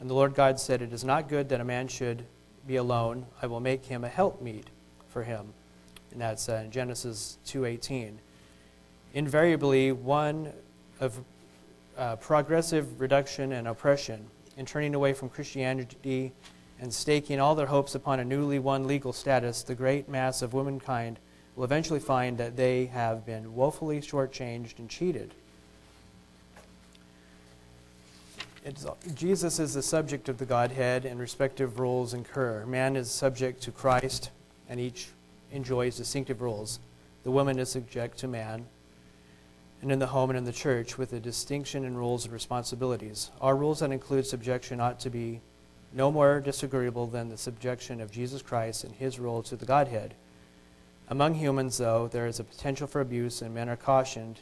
And 0.00 0.10
the 0.10 0.14
Lord 0.14 0.34
God 0.34 0.58
said, 0.58 0.82
It 0.82 0.92
is 0.92 1.04
not 1.04 1.28
good 1.28 1.48
that 1.50 1.60
a 1.60 1.64
man 1.64 1.88
should 1.88 2.24
be 2.66 2.76
alone. 2.76 3.26
I 3.42 3.46
will 3.46 3.60
make 3.60 3.84
him 3.84 4.04
a 4.04 4.08
helpmeet 4.08 4.66
for 5.08 5.22
him. 5.22 5.52
And 6.12 6.20
that's 6.20 6.48
uh, 6.48 6.62
in 6.64 6.70
Genesis 6.70 7.38
2.18. 7.46 8.14
Invariably, 9.14 9.92
one 9.92 10.52
of 11.00 11.20
uh, 11.96 12.16
progressive 12.16 13.00
reduction 13.00 13.52
and 13.52 13.68
oppression 13.68 14.26
in 14.56 14.66
turning 14.66 14.94
away 14.94 15.12
from 15.12 15.28
Christianity 15.28 16.32
and 16.80 16.92
staking 16.92 17.40
all 17.40 17.54
their 17.54 17.66
hopes 17.66 17.94
upon 17.94 18.20
a 18.20 18.24
newly 18.24 18.58
won 18.58 18.86
legal 18.86 19.12
status, 19.12 19.62
the 19.62 19.74
great 19.74 20.08
mass 20.08 20.42
of 20.42 20.52
womankind 20.52 21.18
will 21.56 21.64
eventually 21.64 22.00
find 22.00 22.38
that 22.38 22.56
they 22.56 22.86
have 22.86 23.24
been 23.24 23.54
woefully 23.54 24.00
shortchanged 24.00 24.78
and 24.78 24.90
cheated. 24.90 25.32
It's, 28.64 28.86
Jesus 29.14 29.58
is 29.58 29.74
the 29.74 29.82
subject 29.82 30.28
of 30.28 30.38
the 30.38 30.46
Godhead, 30.46 31.04
and 31.04 31.20
respective 31.20 31.78
roles 31.78 32.14
incur. 32.14 32.64
Man 32.64 32.96
is 32.96 33.10
subject 33.10 33.62
to 33.64 33.70
Christ, 33.70 34.30
and 34.68 34.80
each 34.80 35.08
enjoys 35.52 35.98
distinctive 35.98 36.40
roles. 36.40 36.80
The 37.24 37.30
woman 37.30 37.58
is 37.58 37.70
subject 37.70 38.18
to 38.18 38.28
man, 38.28 38.64
and 39.82 39.92
in 39.92 39.98
the 39.98 40.06
home 40.06 40.30
and 40.30 40.38
in 40.38 40.44
the 40.44 40.52
church, 40.52 40.96
with 40.96 41.12
a 41.12 41.20
distinction 41.20 41.84
in 41.84 41.94
roles 41.96 42.24
and 42.24 42.32
responsibilities. 42.32 43.30
Our 43.42 43.54
rules 43.54 43.80
that 43.80 43.92
include 43.92 44.26
subjection 44.26 44.80
ought 44.80 44.98
to 45.00 45.10
be 45.10 45.42
no 45.94 46.10
more 46.10 46.40
disagreeable 46.40 47.06
than 47.06 47.28
the 47.28 47.36
subjection 47.36 48.00
of 48.00 48.10
Jesus 48.10 48.42
Christ 48.42 48.82
and 48.82 48.92
his 48.92 49.20
role 49.20 49.42
to 49.44 49.54
the 49.54 49.64
Godhead. 49.64 50.14
Among 51.08 51.34
humans, 51.34 51.78
though, 51.78 52.08
there 52.08 52.26
is 52.26 52.40
a 52.40 52.44
potential 52.44 52.88
for 52.88 53.00
abuse, 53.00 53.40
and 53.40 53.54
men 53.54 53.68
are 53.68 53.76
cautioned 53.76 54.40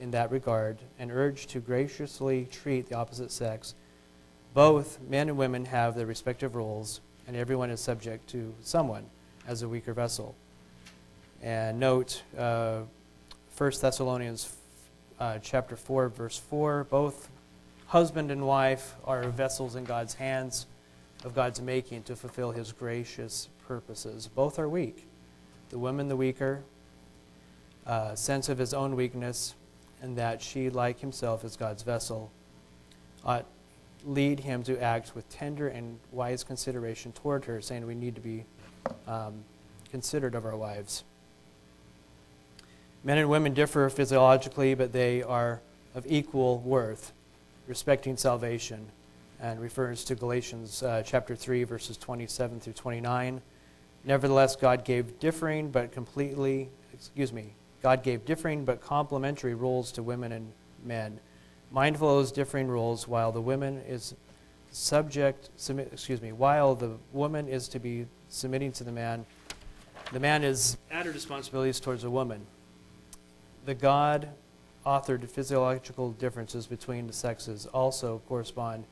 in 0.00 0.12
that 0.12 0.30
regard 0.30 0.78
and 0.98 1.12
urged 1.12 1.50
to 1.50 1.60
graciously 1.60 2.48
treat 2.50 2.88
the 2.88 2.94
opposite 2.96 3.30
sex. 3.30 3.74
Both 4.54 4.98
men 5.02 5.28
and 5.28 5.36
women 5.36 5.66
have 5.66 5.94
their 5.94 6.06
respective 6.06 6.54
roles, 6.54 7.00
and 7.26 7.36
everyone 7.36 7.70
is 7.70 7.80
subject 7.80 8.28
to 8.30 8.54
someone 8.62 9.04
as 9.46 9.62
a 9.62 9.68
weaker 9.68 9.92
vessel. 9.92 10.34
And 11.42 11.78
note, 11.78 12.22
uh, 12.38 12.80
1 13.58 13.72
Thessalonians 13.78 14.56
uh, 15.20 15.38
chapter 15.42 15.76
4, 15.76 16.08
verse 16.08 16.38
4, 16.38 16.84
both 16.84 17.28
husband 17.88 18.30
and 18.30 18.46
wife 18.46 18.94
are 19.04 19.24
vessels 19.28 19.76
in 19.76 19.84
God's 19.84 20.14
hands 20.14 20.66
of 21.24 21.34
God's 21.34 21.60
making 21.60 22.04
to 22.04 22.14
fulfill 22.14 22.52
his 22.52 22.72
gracious 22.72 23.48
purposes. 23.66 24.28
Both 24.32 24.58
are 24.58 24.68
weak. 24.68 25.06
The 25.70 25.78
woman, 25.78 26.08
the 26.08 26.16
weaker, 26.16 26.62
uh, 27.86 28.14
sense 28.14 28.48
of 28.48 28.58
his 28.58 28.72
own 28.72 28.94
weakness, 28.94 29.54
and 30.02 30.16
that 30.16 30.42
she, 30.42 30.70
like 30.70 31.00
himself, 31.00 31.44
is 31.44 31.56
God's 31.56 31.82
vessel, 31.82 32.30
ought 33.24 33.46
lead 34.04 34.40
him 34.40 34.62
to 34.62 34.80
act 34.82 35.14
with 35.14 35.28
tender 35.30 35.68
and 35.68 35.98
wise 36.12 36.44
consideration 36.44 37.10
toward 37.12 37.46
her, 37.46 37.60
saying 37.60 37.86
we 37.86 37.94
need 37.94 38.14
to 38.14 38.20
be 38.20 38.44
um, 39.08 39.44
considerate 39.90 40.34
of 40.34 40.44
our 40.44 40.56
wives. 40.56 41.04
Men 43.02 43.18
and 43.18 43.28
women 43.28 43.54
differ 43.54 43.88
physiologically, 43.88 44.74
but 44.74 44.92
they 44.92 45.22
are 45.22 45.60
of 45.94 46.04
equal 46.06 46.58
worth, 46.58 47.12
respecting 47.66 48.16
salvation, 48.16 48.88
and 49.44 49.60
refers 49.60 50.04
to 50.04 50.14
Galatians 50.14 50.82
uh, 50.82 51.02
chapter 51.04 51.36
3, 51.36 51.64
verses 51.64 51.98
27 51.98 52.60
through 52.60 52.72
29. 52.72 53.42
Nevertheless, 54.02 54.56
God 54.56 54.86
gave 54.86 55.18
differing 55.18 55.70
but 55.70 55.92
completely, 55.92 56.70
excuse 56.94 57.30
me, 57.30 57.52
God 57.82 58.02
gave 58.02 58.24
differing 58.24 58.64
but 58.64 58.80
complementary 58.80 59.54
roles 59.54 59.92
to 59.92 60.02
women 60.02 60.32
and 60.32 60.50
men, 60.82 61.20
mindful 61.70 62.08
of 62.08 62.16
those 62.16 62.32
differing 62.32 62.68
roles, 62.68 63.06
while 63.06 63.32
the 63.32 63.40
woman 63.40 63.82
is 63.86 64.14
subject, 64.70 65.50
submit, 65.56 65.90
excuse 65.92 66.22
me, 66.22 66.32
while 66.32 66.74
the 66.74 66.92
woman 67.12 67.46
is 67.46 67.68
to 67.68 67.78
be 67.78 68.06
submitting 68.30 68.72
to 68.72 68.82
the 68.82 68.92
man, 68.92 69.26
the 70.14 70.20
man 70.20 70.42
is 70.42 70.78
added 70.90 71.12
responsibilities 71.14 71.80
towards 71.80 72.00
the 72.00 72.10
woman. 72.10 72.46
The 73.66 73.74
God 73.74 74.30
authored 74.86 75.28
physiological 75.28 76.12
differences 76.12 76.66
between 76.66 77.06
the 77.06 77.12
sexes 77.12 77.66
also 77.66 78.22
correspond 78.26 78.86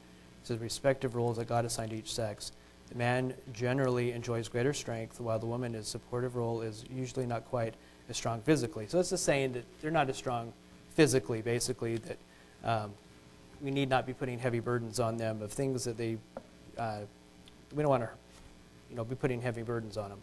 to 0.44 0.54
the 0.54 0.58
respective 0.58 1.14
roles 1.14 1.36
that 1.36 1.48
God 1.48 1.64
assigned 1.64 1.90
to 1.90 1.96
each 1.96 2.12
sex. 2.12 2.52
The 2.88 2.98
man 2.98 3.34
generally 3.52 4.12
enjoys 4.12 4.48
greater 4.48 4.72
strength, 4.72 5.20
while 5.20 5.38
the 5.38 5.46
woman's 5.46 5.88
supportive 5.88 6.36
role 6.36 6.60
is 6.60 6.84
usually 6.90 7.26
not 7.26 7.44
quite 7.46 7.74
as 8.08 8.16
strong 8.16 8.42
physically. 8.42 8.86
So 8.86 9.00
it's 9.00 9.10
just 9.10 9.24
saying 9.24 9.52
that 9.52 9.64
they're 9.80 9.90
not 9.90 10.10
as 10.10 10.16
strong 10.16 10.52
physically, 10.94 11.40
basically, 11.40 11.96
that 11.96 12.18
um, 12.64 12.92
we 13.62 13.70
need 13.70 13.88
not 13.88 14.06
be 14.06 14.12
putting 14.12 14.38
heavy 14.38 14.60
burdens 14.60 15.00
on 15.00 15.16
them 15.16 15.40
of 15.40 15.52
things 15.52 15.84
that 15.84 15.96
they, 15.96 16.18
uh, 16.76 17.00
we 17.74 17.82
don't 17.82 17.90
want 17.90 18.02
to, 18.02 18.10
you 18.90 18.96
know, 18.96 19.04
be 19.04 19.14
putting 19.14 19.40
heavy 19.40 19.62
burdens 19.62 19.96
on 19.96 20.10
them. 20.10 20.20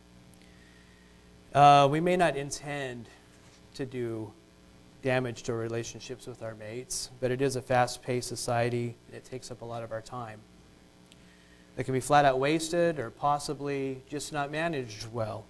Uh, 1.54 1.88
we 1.88 2.00
may 2.00 2.16
not 2.16 2.38
intend 2.38 3.08
to 3.74 3.86
do 3.86 4.32
damage 5.02 5.44
to 5.44 5.54
our 5.54 5.58
relationships 5.58 6.28
with 6.28 6.44
our 6.44 6.56
mates, 6.56 7.10
but 7.20 7.32
it 7.32 7.42
is 7.42 7.56
a 7.56 7.62
fast 7.62 8.02
paced 8.02 8.28
society. 8.28 8.96
and 9.08 9.16
It 9.16 9.26
takes 9.26 9.52
up 9.52 9.62
a 9.62 9.66
lot 9.66 9.84
of 9.84 9.92
our 9.92 10.02
time. 10.02 10.40
It 11.78 11.86
can 11.86 11.94
be 11.94 12.02
flat 12.02 12.26
out 12.26 12.40
wasted 12.40 13.00
or 13.00 13.10
possibly 13.10 14.02
just 14.10 14.34
not 14.34 14.52
managed 14.52 15.12
well. 15.14 15.46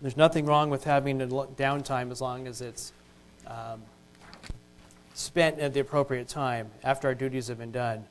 There's 0.00 0.16
nothing 0.16 0.46
wrong 0.46 0.70
with 0.70 0.84
having 0.84 1.20
a 1.20 1.26
downtime 1.26 2.12
as 2.12 2.20
long 2.20 2.46
as 2.46 2.60
it's 2.60 2.92
um, 3.46 3.82
spent 5.14 5.58
at 5.58 5.74
the 5.74 5.80
appropriate 5.80 6.28
time 6.28 6.70
after 6.84 7.08
our 7.08 7.14
duties 7.14 7.48
have 7.48 7.58
been 7.58 7.72
done. 7.72 8.04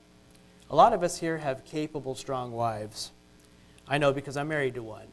A 0.69 0.75
lot 0.75 0.93
of 0.93 1.03
us 1.03 1.19
here 1.19 1.37
have 1.37 1.63
capable, 1.63 2.15
strong 2.15 2.51
wives. 2.51 3.11
I 3.87 3.99
know 3.99 4.11
because 4.11 4.35
I'm 4.35 4.47
married 4.47 4.73
to 4.75 4.83
one. 4.83 5.07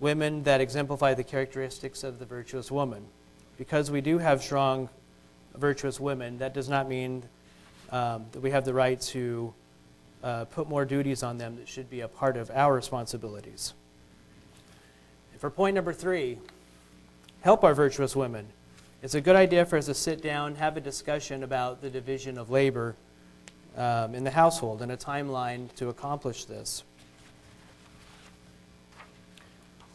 Women 0.00 0.42
that 0.44 0.62
exemplify 0.62 1.12
the 1.12 1.22
characteristics 1.22 2.02
of 2.02 2.18
the 2.18 2.24
virtuous 2.24 2.70
woman. 2.70 3.04
Because 3.60 3.90
we 3.90 4.00
do 4.00 4.16
have 4.16 4.42
strong, 4.42 4.88
virtuous 5.54 6.00
women, 6.00 6.38
that 6.38 6.54
does 6.54 6.70
not 6.70 6.88
mean 6.88 7.22
um, 7.90 8.24
that 8.32 8.40
we 8.40 8.52
have 8.52 8.64
the 8.64 8.72
right 8.72 8.98
to 9.02 9.52
uh, 10.24 10.46
put 10.46 10.66
more 10.66 10.86
duties 10.86 11.22
on 11.22 11.36
them 11.36 11.56
that 11.56 11.68
should 11.68 11.90
be 11.90 12.00
a 12.00 12.08
part 12.08 12.38
of 12.38 12.50
our 12.54 12.74
responsibilities. 12.74 13.74
For 15.36 15.50
point 15.50 15.74
number 15.74 15.92
three, 15.92 16.38
help 17.42 17.62
our 17.62 17.74
virtuous 17.74 18.16
women. 18.16 18.46
It's 19.02 19.14
a 19.14 19.20
good 19.20 19.36
idea 19.36 19.66
for 19.66 19.76
us 19.76 19.84
to 19.86 19.94
sit 19.94 20.22
down, 20.22 20.54
have 20.54 20.78
a 20.78 20.80
discussion 20.80 21.42
about 21.42 21.82
the 21.82 21.90
division 21.90 22.38
of 22.38 22.48
labor 22.48 22.96
um, 23.76 24.14
in 24.14 24.24
the 24.24 24.30
household 24.30 24.80
and 24.80 24.90
a 24.90 24.96
timeline 24.96 25.70
to 25.74 25.90
accomplish 25.90 26.46
this. 26.46 26.82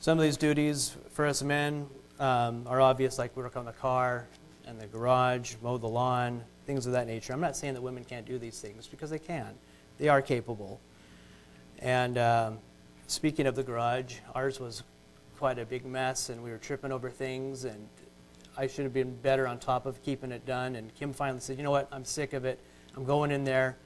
Some 0.02 0.20
of 0.20 0.24
these 0.24 0.38
duties 0.38 0.96
for 1.10 1.26
us 1.26 1.42
men 1.42 1.88
um, 2.20 2.66
are 2.68 2.82
obvious, 2.82 3.18
like 3.18 3.36
work 3.36 3.58
on 3.58 3.66
the 3.66 3.72
car 3.74 4.28
and 4.66 4.80
the 4.80 4.88
garage, 4.88 5.56
mow 5.62 5.78
the 5.78 5.88
lawn, 5.88 6.44
things 6.66 6.86
of 6.86 6.94
that 6.94 7.08
nature. 7.08 7.34
I'm 7.34 7.42
not 7.42 7.56
saying 7.56 7.74
that 7.74 7.82
women 7.82 8.04
can't 8.04 8.26
do 8.26 8.40
these 8.40 8.60
things 8.60 8.88
because 8.88 9.10
they 9.10 9.20
can. 9.20 9.54
They 9.98 10.10
are 10.10 10.22
capable. 10.22 10.80
And 11.80 12.18
um, 12.18 12.58
speaking 13.08 13.46
of 13.48 13.56
the 13.56 13.64
garage, 13.64 14.16
ours 14.34 14.60
was 14.60 14.84
quite 15.38 15.60
a 15.60 15.66
big 15.66 15.86
mess, 15.86 16.30
and 16.30 16.42
we 16.44 16.50
were 16.50 16.58
tripping 16.58 16.92
over 16.92 17.10
things, 17.10 17.66
and 17.66 17.88
I 18.58 18.68
should 18.68 18.86
have 18.86 18.94
been 18.94 19.16
better 19.18 19.48
on 19.48 19.60
top 19.60 19.86
of 19.86 20.02
keeping 20.02 20.32
it 20.32 20.46
done. 20.46 20.76
And 20.76 20.94
Kim 20.96 21.14
finally 21.14 21.42
said, 21.42 21.58
"You 21.58 21.64
know 21.64 21.72
what? 21.72 21.88
I'm 21.92 22.06
sick 22.06 22.34
of 22.34 22.46
it. 22.46 22.60
I'm 22.96 23.04
going 23.04 23.32
in 23.32 23.44
there." 23.44 23.78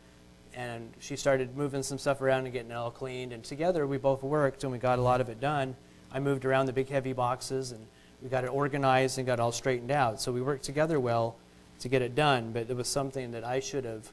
And 0.56 0.94
she 1.00 1.16
started 1.16 1.56
moving 1.56 1.84
some 1.84 1.98
stuff 1.98 2.22
around 2.22 2.46
and 2.46 2.54
getting 2.54 2.72
it 2.72 2.76
all 2.76 2.92
cleaned. 2.92 3.34
And 3.34 3.44
together, 3.44 3.88
we 3.88 3.98
both 3.98 4.24
worked, 4.24 4.64
and 4.64 4.72
we 4.72 4.78
got 4.78 5.00
a 5.00 5.02
lot 5.02 5.22
of 5.22 5.30
it 5.30 5.40
done. 5.40 5.76
I 6.12 6.20
moved 6.20 6.46
around 6.46 6.68
the 6.68 6.74
big 6.74 6.90
heavy 6.90 7.14
boxes, 7.14 7.72
and 7.72 7.86
we 8.22 8.30
got 8.30 8.44
it 8.44 8.48
organized 8.48 9.18
and 9.18 9.28
got 9.28 9.40
all 9.40 9.52
straightened 9.52 9.92
out. 9.92 10.22
So 10.22 10.32
we 10.32 10.42
worked 10.42 10.64
together 10.64 11.00
well 11.00 11.36
to 11.80 11.90
get 11.90 12.02
it 12.02 12.16
done. 12.16 12.52
But 12.52 12.70
it 12.70 12.76
was 12.76 12.88
something 12.88 13.32
that 13.32 13.44
I 13.44 13.60
should 13.60 13.86
have 13.86 14.12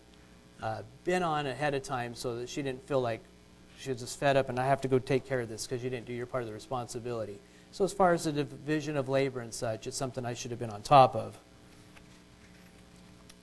uh, 0.63 0.83
been 1.05 1.23
on 1.23 1.47
ahead 1.47 1.75
of 1.75 1.83
time, 1.83 2.15
so 2.15 2.37
that 2.37 2.49
she 2.49 2.63
didn't 2.63 2.87
feel 2.87 3.01
like 3.01 3.21
she 3.79 3.91
was 3.91 4.01
just 4.01 4.19
fed 4.19 4.37
up, 4.37 4.49
and 4.49 4.59
I 4.59 4.67
have 4.67 4.81
to 4.83 4.89
go 4.89 4.99
take 4.99 5.27
care 5.27 5.41
of 5.41 5.49
this 5.49 5.67
because 5.67 5.85
you 5.85 5.91
didn't 5.91 6.07
do 6.07 6.13
your 6.13 6.27
part 6.27 6.43
of 6.43 6.49
the 6.49 6.55
responsibility. 6.55 7.39
So, 7.73 7.85
as 7.85 7.93
far 7.93 8.15
as 8.15 8.25
the 8.25 8.33
division 8.33 8.97
of 8.97 9.09
labor 9.09 9.41
and 9.41 9.53
such, 9.53 9.87
it's 9.87 9.97
something 9.97 10.25
I 10.25 10.33
should 10.33 10.51
have 10.51 10.61
been 10.61 10.71
on 10.71 10.83
top 10.83 11.15
of. 11.15 11.39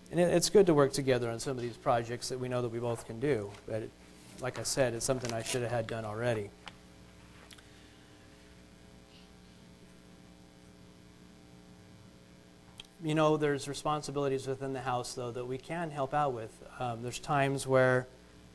And 0.10 0.20
it, 0.20 0.34
it's 0.34 0.50
good 0.50 0.66
to 0.68 0.74
work 0.74 0.92
together 0.94 1.30
on 1.30 1.40
some 1.40 1.56
of 1.58 1.62
these 1.62 1.78
projects 1.78 2.30
that 2.30 2.40
we 2.40 2.50
know 2.50 2.62
that 2.62 2.70
we 2.70 2.80
both 2.80 3.06
can 3.06 3.20
do. 3.20 3.52
But, 3.68 3.84
it, 3.84 3.92
like 4.42 4.58
I 4.58 4.64
said, 4.64 4.94
it's 4.94 5.06
something 5.06 5.32
I 5.34 5.44
should 5.44 5.62
have 5.62 5.72
had 5.72 5.88
done 5.88 6.04
already. 6.04 6.50
You 13.04 13.16
know, 13.16 13.36
there's 13.36 13.68
responsibilities 13.68 14.48
within 14.48 14.72
the 14.72 14.80
house, 14.80 15.14
though, 15.14 15.32
that 15.32 15.46
we 15.46 15.58
can 15.58 15.92
help 15.92 16.14
out 16.14 16.32
with. 16.32 16.52
Um, 16.80 17.04
there's 17.04 17.20
times 17.20 17.68
where 17.68 18.08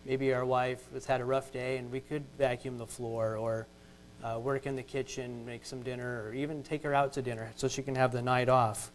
maybe 0.07 0.33
our 0.33 0.47
wife 0.47 0.83
has 0.95 1.05
had 1.05 1.21
a 1.21 1.25
rough 1.27 1.53
day 1.53 1.77
and 1.77 1.93
we 1.93 2.01
could 2.01 2.25
vacuum 2.39 2.79
the 2.79 2.87
floor 2.87 3.37
or 3.37 3.67
uh, 4.25 4.39
work 4.39 4.65
in 4.65 4.75
the 4.75 4.83
kitchen, 4.83 5.45
make 5.45 5.67
some 5.67 5.83
dinner, 5.83 6.25
or 6.25 6.33
even 6.33 6.63
take 6.63 6.83
her 6.83 6.95
out 6.95 7.13
to 7.13 7.21
dinner 7.21 7.51
so 7.57 7.69
she 7.69 7.83
can 7.83 7.95
have 7.95 8.11
the 8.11 8.23
night 8.23 8.49
off. 8.49 8.91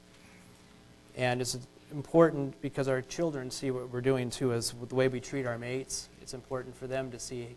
And 1.15 1.39
it's 1.39 1.55
important 1.91 2.59
because 2.59 2.87
our 2.87 3.03
children 3.03 3.51
see 3.51 3.69
what 3.69 3.91
we're 3.91 4.01
doing 4.01 4.31
too, 4.31 4.53
as 4.53 4.73
the 4.89 4.95
way 4.95 5.07
we 5.07 5.19
treat 5.19 5.45
our 5.45 5.59
mates. 5.59 6.09
It's 6.19 6.33
important 6.33 6.75
for 6.75 6.87
them 6.87 7.11
to 7.11 7.19
see 7.19 7.49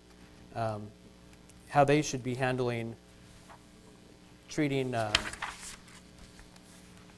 um, 0.55 0.87
how 1.71 1.83
they 1.85 2.03
should 2.03 2.23
be 2.23 2.35
handling 2.35 2.95
treating 4.51 4.95
uh, 4.95 5.13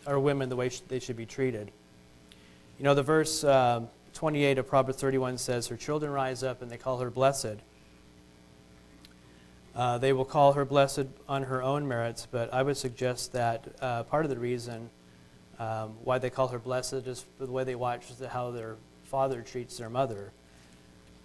our 0.08 0.18
women 0.18 0.48
the 0.48 0.56
way 0.56 0.70
sh- 0.70 0.80
they 0.88 0.98
should 0.98 1.16
be 1.16 1.26
treated. 1.26 1.70
You 2.78 2.84
know, 2.84 2.94
the 2.94 3.02
verse. 3.04 3.44
Uh, 3.44 3.82
28 4.18 4.58
of 4.58 4.66
Proverbs 4.66 5.00
31 5.00 5.38
says, 5.38 5.68
Her 5.68 5.76
children 5.76 6.10
rise 6.10 6.42
up 6.42 6.60
and 6.60 6.68
they 6.68 6.76
call 6.76 6.98
her 6.98 7.08
blessed. 7.08 7.58
Uh, 9.76 9.96
they 9.98 10.12
will 10.12 10.24
call 10.24 10.54
her 10.54 10.64
blessed 10.64 11.06
on 11.28 11.44
her 11.44 11.62
own 11.62 11.86
merits, 11.86 12.26
but 12.28 12.52
I 12.52 12.64
would 12.64 12.76
suggest 12.76 13.32
that 13.34 13.68
uh, 13.80 14.02
part 14.02 14.24
of 14.24 14.30
the 14.30 14.38
reason 14.38 14.90
um, 15.60 15.94
why 16.02 16.18
they 16.18 16.30
call 16.30 16.48
her 16.48 16.58
blessed 16.58 17.06
is 17.06 17.24
the 17.38 17.46
way 17.46 17.62
they 17.62 17.76
watch 17.76 18.06
how 18.28 18.50
their 18.50 18.74
father 19.04 19.40
treats 19.40 19.78
their 19.78 19.88
mother. 19.88 20.32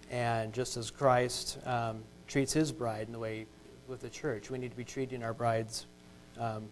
And 0.08 0.52
just 0.52 0.76
as 0.76 0.92
Christ 0.92 1.58
um, 1.66 2.04
treats 2.28 2.52
his 2.52 2.70
bride 2.70 3.08
in 3.08 3.12
the 3.12 3.18
way 3.18 3.46
with 3.88 4.02
the 4.02 4.08
church, 4.08 4.50
we 4.50 4.58
need 4.58 4.70
to 4.70 4.76
be 4.76 4.84
treating 4.84 5.24
our 5.24 5.34
brides 5.34 5.86
um, 6.38 6.68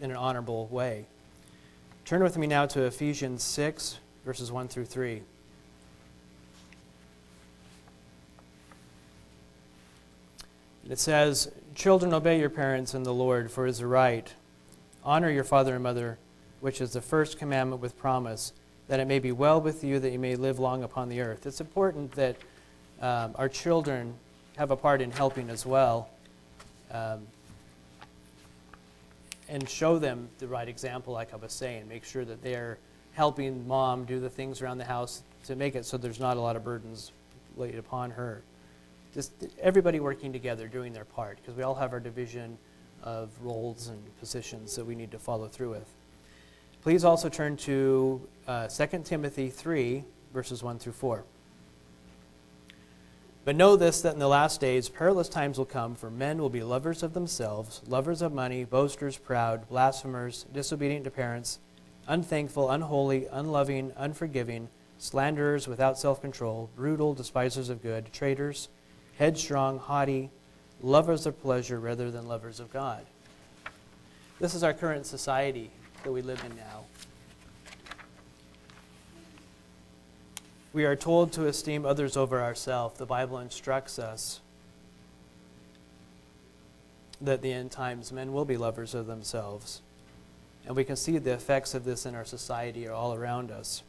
in 0.00 0.10
an 0.10 0.16
honorable 0.16 0.68
way. 0.68 1.04
Turn 2.06 2.22
with 2.22 2.38
me 2.38 2.46
now 2.46 2.66
to 2.66 2.84
Ephesians 2.84 3.42
6, 3.42 3.98
verses 4.24 4.52
1 4.52 4.68
through 4.68 4.84
3. 4.84 5.22
It 10.88 11.00
says, 11.00 11.50
Children, 11.74 12.14
obey 12.14 12.38
your 12.38 12.48
parents 12.48 12.94
in 12.94 13.02
the 13.02 13.12
Lord, 13.12 13.50
for 13.50 13.66
it 13.66 13.70
is 13.70 13.82
right. 13.82 14.32
Honor 15.02 15.28
your 15.30 15.42
father 15.42 15.74
and 15.74 15.82
mother, 15.82 16.16
which 16.60 16.80
is 16.80 16.92
the 16.92 17.00
first 17.00 17.40
commandment 17.40 17.82
with 17.82 17.98
promise, 17.98 18.52
that 18.86 19.00
it 19.00 19.06
may 19.06 19.18
be 19.18 19.32
well 19.32 19.60
with 19.60 19.82
you, 19.82 19.98
that 19.98 20.12
you 20.12 20.20
may 20.20 20.36
live 20.36 20.60
long 20.60 20.84
upon 20.84 21.08
the 21.08 21.20
earth. 21.20 21.44
It's 21.44 21.60
important 21.60 22.12
that 22.12 22.36
um, 23.00 23.34
our 23.34 23.48
children 23.48 24.14
have 24.56 24.70
a 24.70 24.76
part 24.76 25.00
in 25.02 25.10
helping 25.10 25.50
as 25.50 25.66
well 25.66 26.08
um, 26.92 27.26
and 29.48 29.68
show 29.68 29.98
them 29.98 30.28
the 30.38 30.48
right 30.48 30.68
example, 30.68 31.12
like 31.12 31.32
I 31.32 31.36
was 31.36 31.52
saying. 31.52 31.88
Make 31.88 32.04
sure 32.04 32.24
that 32.24 32.42
they're 32.42 32.78
helping 33.12 33.66
mom 33.66 34.04
do 34.04 34.20
the 34.20 34.30
things 34.30 34.60
around 34.60 34.78
the 34.78 34.84
house 34.84 35.22
to 35.44 35.56
make 35.56 35.74
it 35.74 35.86
so 35.86 35.96
there's 35.96 36.20
not 36.20 36.36
a 36.36 36.40
lot 36.40 36.56
of 36.56 36.64
burdens 36.64 37.12
laid 37.56 37.76
upon 37.76 38.10
her 38.10 38.42
just 39.16 39.32
everybody 39.62 39.98
working 39.98 40.30
together 40.30 40.68
doing 40.68 40.92
their 40.92 41.06
part 41.06 41.38
because 41.40 41.56
we 41.56 41.62
all 41.62 41.74
have 41.74 41.94
our 41.94 42.00
division 42.00 42.58
of 43.02 43.30
roles 43.40 43.88
and 43.88 43.98
positions 44.20 44.76
that 44.76 44.84
we 44.84 44.94
need 44.94 45.10
to 45.10 45.18
follow 45.18 45.48
through 45.48 45.70
with. 45.70 45.90
Please 46.82 47.02
also 47.02 47.30
turn 47.30 47.56
to 47.56 48.20
uh, 48.46 48.68
2 48.68 49.02
Timothy 49.04 49.48
3, 49.48 50.04
verses 50.34 50.62
1 50.62 50.78
through 50.78 50.92
4. 50.92 51.24
But 53.46 53.54
know 53.54 53.76
this 53.76 54.00
that 54.00 54.12
in 54.12 54.18
the 54.18 54.26
last 54.26 54.60
days 54.60 54.88
perilous 54.88 55.28
times 55.28 55.56
will 55.56 55.66
come, 55.66 55.94
for 55.94 56.10
men 56.10 56.38
will 56.38 56.50
be 56.50 56.64
lovers 56.64 57.04
of 57.04 57.14
themselves, 57.14 57.80
lovers 57.86 58.20
of 58.20 58.32
money, 58.32 58.64
boasters, 58.64 59.16
proud, 59.16 59.68
blasphemers, 59.68 60.46
disobedient 60.52 61.04
to 61.04 61.12
parents, 61.12 61.60
unthankful, 62.08 62.68
unholy, 62.72 63.28
unloving, 63.30 63.92
unforgiving, 63.96 64.68
slanderers 64.98 65.68
without 65.68 65.96
self 65.96 66.20
control, 66.20 66.70
brutal, 66.74 67.14
despisers 67.14 67.68
of 67.68 67.84
good, 67.84 68.12
traitors 68.12 68.68
headstrong, 69.16 69.78
haughty, 69.78 70.28
lovers 70.82 71.24
of 71.24 71.40
pleasure 71.40 71.78
rather 71.78 72.10
than 72.10 72.26
lovers 72.26 72.58
of 72.58 72.72
God. 72.72 73.06
This 74.40 74.56
is 74.56 74.64
our 74.64 74.74
current 74.74 75.06
society 75.06 75.70
that 76.02 76.10
we 76.10 76.20
live 76.20 76.42
in 76.44 76.56
now. 76.56 76.84
We 80.76 80.84
are 80.84 80.94
told 80.94 81.32
to 81.32 81.46
esteem 81.46 81.86
others 81.86 82.18
over 82.18 82.42
ourselves. 82.42 82.98
The 82.98 83.06
Bible 83.06 83.38
instructs 83.38 83.98
us 83.98 84.40
that 87.18 87.40
the 87.40 87.50
end 87.50 87.70
times 87.70 88.12
men 88.12 88.34
will 88.34 88.44
be 88.44 88.58
lovers 88.58 88.94
of 88.94 89.06
themselves. 89.06 89.80
And 90.66 90.76
we 90.76 90.84
can 90.84 90.96
see 90.96 91.16
the 91.16 91.32
effects 91.32 91.72
of 91.72 91.86
this 91.86 92.04
in 92.04 92.14
our 92.14 92.26
society 92.26 92.86
are 92.86 92.92
all 92.92 93.14
around 93.14 93.50
us. 93.50 93.84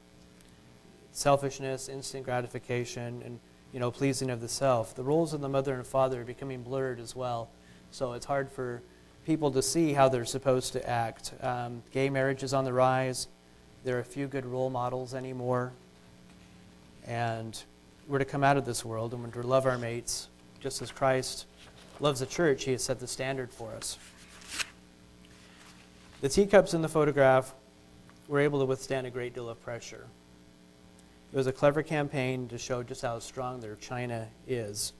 Selfishness, 1.11 1.89
instant 1.89 2.23
gratification, 2.23 3.21
and 3.25 3.41
you 3.73 3.81
know, 3.81 3.91
pleasing 3.91 4.29
of 4.29 4.39
the 4.39 4.47
self. 4.47 4.95
The 4.95 5.03
roles 5.03 5.33
of 5.33 5.41
the 5.41 5.49
mother 5.49 5.73
and 5.73 5.85
father 5.85 6.21
are 6.21 6.23
becoming 6.23 6.63
blurred 6.63 7.01
as 7.01 7.13
well. 7.13 7.49
So 7.91 8.13
it's 8.13 8.25
hard 8.25 8.49
for 8.49 8.81
people 9.25 9.51
to 9.51 9.61
see 9.61 9.91
how 9.91 10.07
they're 10.07 10.23
supposed 10.23 10.71
to 10.71 10.89
act. 10.89 11.33
Um, 11.41 11.83
gay 11.91 12.09
marriage 12.09 12.43
is 12.43 12.53
on 12.53 12.63
the 12.63 12.71
rise. 12.71 13.27
There 13.83 13.99
are 13.99 14.03
few 14.05 14.27
good 14.27 14.45
role 14.45 14.69
models 14.69 15.13
anymore. 15.13 15.73
And 17.07 17.61
we're 18.07 18.19
to 18.19 18.25
come 18.25 18.43
out 18.43 18.57
of 18.57 18.65
this 18.65 18.83
world 18.83 19.13
and 19.13 19.23
we're 19.23 19.41
to 19.41 19.47
love 19.47 19.65
our 19.65 19.77
mates 19.77 20.27
just 20.59 20.81
as 20.81 20.91
Christ 20.91 21.45
loves 21.99 22.19
the 22.19 22.25
church. 22.25 22.65
He 22.65 22.71
has 22.73 22.83
set 22.83 22.99
the 22.99 23.07
standard 23.07 23.51
for 23.51 23.71
us. 23.71 23.97
The 26.21 26.29
teacups 26.29 26.73
in 26.73 26.81
the 26.81 26.89
photograph 26.89 27.53
were 28.27 28.39
able 28.39 28.59
to 28.59 28.65
withstand 28.65 29.07
a 29.07 29.09
great 29.09 29.33
deal 29.33 29.49
of 29.49 29.61
pressure. 29.61 30.07
It 31.31 31.35
was 31.35 31.47
a 31.47 31.51
clever 31.51 31.83
campaign 31.83 32.47
to 32.49 32.57
show 32.57 32.83
just 32.83 33.01
how 33.01 33.19
strong 33.19 33.59
their 33.59 33.75
china 33.75 34.27
is. 34.47 34.93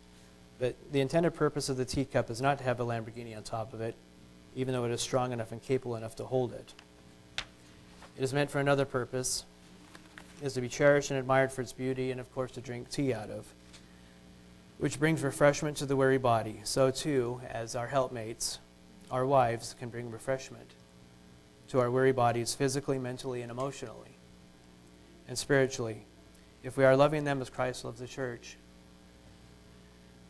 But 0.59 0.75
the 0.91 1.01
intended 1.01 1.33
purpose 1.33 1.69
of 1.69 1.77
the 1.77 1.85
teacup 1.85 2.29
is 2.29 2.41
not 2.41 2.57
to 2.59 2.63
have 2.63 2.79
a 2.79 2.85
Lamborghini 2.85 3.35
on 3.35 3.43
top 3.43 3.73
of 3.73 3.81
it, 3.81 3.95
even 4.55 4.73
though 4.73 4.85
it 4.85 4.91
is 4.91 5.01
strong 5.01 5.31
enough 5.31 5.51
and 5.51 5.61
capable 5.61 5.95
enough 5.95 6.15
to 6.17 6.25
hold 6.25 6.53
it. 6.53 6.73
It 8.17 8.23
is 8.23 8.33
meant 8.33 8.49
for 8.49 8.59
another 8.59 8.85
purpose, 8.85 9.45
is 10.41 10.53
to 10.53 10.61
be 10.61 10.69
cherished 10.69 11.11
and 11.11 11.19
admired 11.19 11.51
for 11.51 11.61
its 11.61 11.73
beauty, 11.73 12.11
and 12.11 12.19
of 12.19 12.31
course 12.33 12.51
to 12.51 12.61
drink 12.61 12.89
tea 12.89 13.13
out 13.13 13.29
of, 13.29 13.45
which 14.77 14.99
brings 14.99 15.23
refreshment 15.23 15.77
to 15.77 15.85
the 15.85 15.95
weary 15.95 16.17
body. 16.17 16.61
So 16.63 16.91
too, 16.91 17.41
as 17.49 17.75
our 17.75 17.87
helpmates, 17.87 18.59
our 19.09 19.25
wives 19.25 19.75
can 19.79 19.89
bring 19.89 20.11
refreshment 20.11 20.71
to 21.69 21.79
our 21.79 21.91
weary 21.91 22.11
bodies 22.11 22.53
physically, 22.53 22.99
mentally, 22.99 23.41
and 23.41 23.51
emotionally, 23.51 24.17
and 25.27 25.37
spiritually 25.37 26.05
if 26.63 26.77
we 26.77 26.83
are 26.83 26.95
loving 26.95 27.23
them 27.23 27.41
as 27.41 27.49
Christ 27.49 27.85
loves 27.85 27.99
the 27.99 28.07
church. 28.07 28.57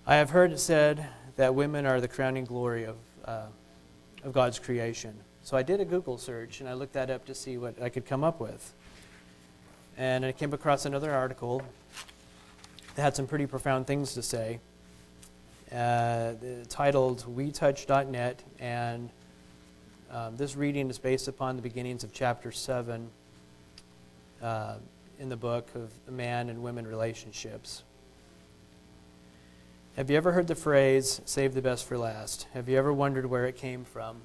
I 0.05 0.15
have 0.15 0.29
heard 0.29 0.51
it 0.51 0.59
said 0.59 1.05
that 1.35 1.55
women 1.55 1.85
are 1.85 1.99
the 1.99 2.07
crowning 2.07 2.45
glory 2.45 2.85
of, 2.85 2.95
uh, 3.25 3.47
of 4.23 4.33
God's 4.33 4.59
creation. 4.59 5.13
So 5.43 5.57
I 5.57 5.63
did 5.63 5.79
a 5.79 5.85
Google 5.85 6.17
search 6.17 6.59
and 6.59 6.69
I 6.69 6.73
looked 6.73 6.93
that 6.93 7.09
up 7.09 7.25
to 7.25 7.35
see 7.35 7.57
what 7.57 7.81
I 7.81 7.89
could 7.89 8.05
come 8.05 8.23
up 8.23 8.39
with. 8.39 8.73
And 9.97 10.25
I 10.25 10.31
came 10.31 10.53
across 10.53 10.85
another 10.85 11.11
article 11.11 11.61
that 12.95 13.01
had 13.01 13.15
some 13.15 13.27
pretty 13.27 13.47
profound 13.47 13.87
things 13.87 14.13
to 14.13 14.21
say. 14.21 14.59
Uh, 15.71 16.33
titled 16.69 17.25
WeTouch.net, 17.35 18.43
and 18.59 19.09
um, 20.11 20.37
this 20.37 20.55
reading 20.55 20.89
is 20.89 20.97
based 20.97 21.27
upon 21.27 21.55
the 21.55 21.61
beginnings 21.61 22.03
of 22.03 22.13
chapter 22.13 22.51
7. 22.51 23.09
Uh, 24.41 24.75
in 25.19 25.29
the 25.29 25.37
book 25.37 25.67
of 25.75 25.91
man 26.11 26.49
and 26.49 26.61
women 26.61 26.85
relationships. 26.85 27.83
Have 29.95 30.11
you 30.11 30.17
ever 30.17 30.31
heard 30.31 30.47
the 30.47 30.55
phrase, 30.55 31.21
save 31.25 31.55
the 31.55 31.61
best 31.61 31.85
for 31.85 31.97
last? 31.97 32.47
Have 32.53 32.69
you 32.69 32.77
ever 32.77 32.93
wondered 32.93 33.25
where 33.25 33.45
it 33.45 33.55
came 33.55 33.83
from? 33.83 34.21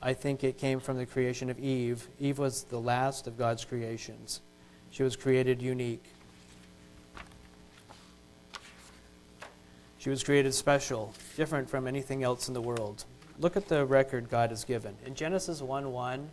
I 0.00 0.14
think 0.14 0.42
it 0.42 0.58
came 0.58 0.80
from 0.80 0.96
the 0.96 1.06
creation 1.06 1.48
of 1.48 1.60
Eve. 1.60 2.08
Eve 2.18 2.38
was 2.38 2.64
the 2.64 2.80
last 2.80 3.28
of 3.28 3.38
God's 3.38 3.64
creations. 3.64 4.40
She 4.92 5.02
was 5.02 5.16
created 5.16 5.62
unique. 5.62 6.04
She 9.96 10.10
was 10.10 10.22
created 10.22 10.52
special, 10.52 11.14
different 11.34 11.70
from 11.70 11.86
anything 11.86 12.22
else 12.22 12.46
in 12.46 12.54
the 12.54 12.60
world. 12.60 13.04
Look 13.38 13.56
at 13.56 13.68
the 13.68 13.86
record 13.86 14.28
God 14.28 14.50
has 14.50 14.64
given. 14.64 14.96
In 15.06 15.14
Genesis 15.14 15.62
1 15.62 15.90
1, 15.90 16.30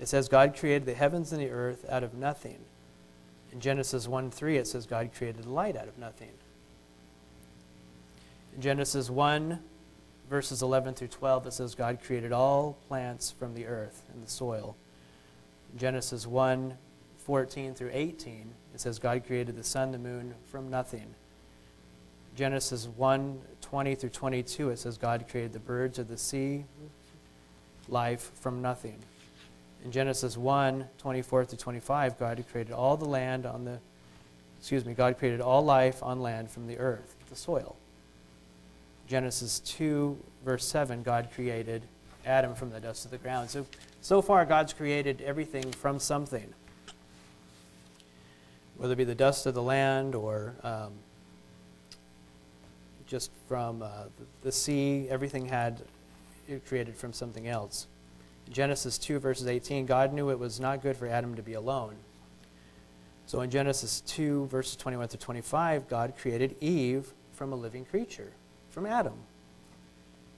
it 0.00 0.08
says 0.08 0.28
God 0.28 0.56
created 0.58 0.84
the 0.84 0.94
heavens 0.94 1.32
and 1.32 1.40
the 1.40 1.50
earth 1.50 1.86
out 1.88 2.02
of 2.02 2.14
nothing. 2.14 2.58
In 3.52 3.60
Genesis 3.60 4.08
1 4.08 4.32
3, 4.32 4.56
it 4.56 4.66
says 4.66 4.84
God 4.84 5.10
created 5.16 5.46
light 5.46 5.76
out 5.76 5.86
of 5.86 5.96
nothing. 5.96 6.32
In 8.56 8.62
Genesis 8.62 9.10
1, 9.10 9.60
verses 10.28 10.60
11 10.60 10.94
through 10.94 11.08
12, 11.08 11.46
it 11.46 11.52
says 11.52 11.76
God 11.76 12.00
created 12.02 12.32
all 12.32 12.78
plants 12.88 13.30
from 13.30 13.54
the 13.54 13.66
earth 13.66 14.02
and 14.12 14.24
the 14.24 14.30
soil. 14.30 14.76
In 15.72 15.78
Genesis 15.78 16.26
1, 16.26 16.76
14 17.24 17.74
through 17.74 17.90
18, 17.92 18.50
it 18.74 18.80
says 18.80 18.98
God 18.98 19.26
created 19.26 19.56
the 19.56 19.64
sun, 19.64 19.92
the 19.92 19.98
moon 19.98 20.34
from 20.46 20.68
nothing. 20.68 21.14
Genesis 22.36 22.86
1, 22.96 23.40
20 23.60 23.94
through 23.94 24.10
22, 24.10 24.70
it 24.70 24.78
says 24.78 24.98
God 24.98 25.24
created 25.30 25.52
the 25.52 25.60
birds 25.60 25.98
of 25.98 26.08
the 26.08 26.18
sea, 26.18 26.64
life 27.88 28.30
from 28.34 28.60
nothing. 28.60 28.98
In 29.84 29.92
Genesis 29.92 30.36
1, 30.36 30.86
24 30.98 31.44
through 31.44 31.58
25, 31.58 32.18
God 32.18 32.44
created 32.50 32.72
all 32.72 32.96
the 32.96 33.04
land 33.04 33.46
on 33.46 33.64
the, 33.64 33.78
excuse 34.58 34.84
me, 34.84 34.94
God 34.94 35.18
created 35.18 35.40
all 35.40 35.64
life 35.64 36.02
on 36.02 36.20
land 36.20 36.50
from 36.50 36.66
the 36.66 36.78
earth, 36.78 37.14
the 37.30 37.36
soil. 37.36 37.76
Genesis 39.06 39.60
2, 39.60 40.18
verse 40.44 40.64
7, 40.64 41.02
God 41.02 41.28
created 41.34 41.82
Adam 42.26 42.54
from 42.54 42.70
the 42.70 42.80
dust 42.80 43.04
of 43.04 43.10
the 43.10 43.18
ground. 43.18 43.50
So, 43.50 43.66
so 44.00 44.22
far, 44.22 44.44
God's 44.44 44.72
created 44.72 45.20
everything 45.20 45.70
from 45.72 45.98
something, 45.98 46.52
whether 48.76 48.92
it 48.92 48.96
be 48.96 49.04
the 49.04 49.14
dust 49.14 49.46
of 49.46 49.54
the 49.54 49.62
land 49.62 50.14
or 50.14 50.54
um, 50.62 50.92
just 53.06 53.30
from 53.48 53.82
uh, 53.82 54.04
the, 54.42 54.52
sea, 54.52 55.06
everything 55.08 55.46
had 55.46 55.82
created 56.66 56.96
from 56.96 57.12
something 57.12 57.46
else. 57.46 57.86
Genesis 58.50 58.98
2, 58.98 59.18
verses 59.18 59.46
18, 59.46 59.86
God 59.86 60.12
knew 60.12 60.30
it 60.30 60.38
was 60.38 60.60
not 60.60 60.82
good 60.82 60.96
for 60.96 61.06
Adam 61.06 61.34
to 61.34 61.42
be 61.42 61.54
alone. 61.54 61.94
So 63.26 63.40
in 63.40 63.50
Genesis 63.50 64.02
2, 64.02 64.46
verses 64.46 64.76
21 64.76 65.08
to 65.08 65.16
25, 65.16 65.88
God 65.88 66.14
created 66.18 66.56
Eve 66.60 67.12
from 67.32 67.52
a 67.52 67.56
living 67.56 67.84
creature, 67.84 68.32
from 68.70 68.84
Adam. 68.84 69.14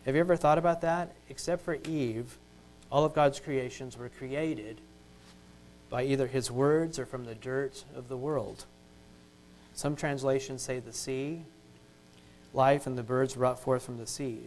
Have 0.04 0.14
you 0.14 0.20
ever 0.20 0.36
thought 0.36 0.58
about 0.58 0.80
that? 0.82 1.12
Except 1.28 1.64
for 1.64 1.78
Eve, 1.88 2.38
all 2.92 3.04
of 3.04 3.12
God's 3.12 3.40
creations 3.40 3.96
were 3.98 4.08
created 4.08 4.80
by 5.88 6.04
either 6.04 6.26
his 6.26 6.50
words 6.50 6.98
or 6.98 7.06
from 7.06 7.24
the 7.24 7.34
dirt 7.34 7.84
of 7.94 8.08
the 8.08 8.16
world. 8.16 8.64
Some 9.74 9.94
translations 9.94 10.62
say 10.62 10.78
the 10.78 10.92
sea, 10.92 11.42
life 12.52 12.86
and 12.86 12.96
the 12.96 13.02
birds 13.02 13.34
brought 13.34 13.60
forth 13.60 13.84
from 13.84 13.98
the 13.98 14.06
sea. 14.06 14.40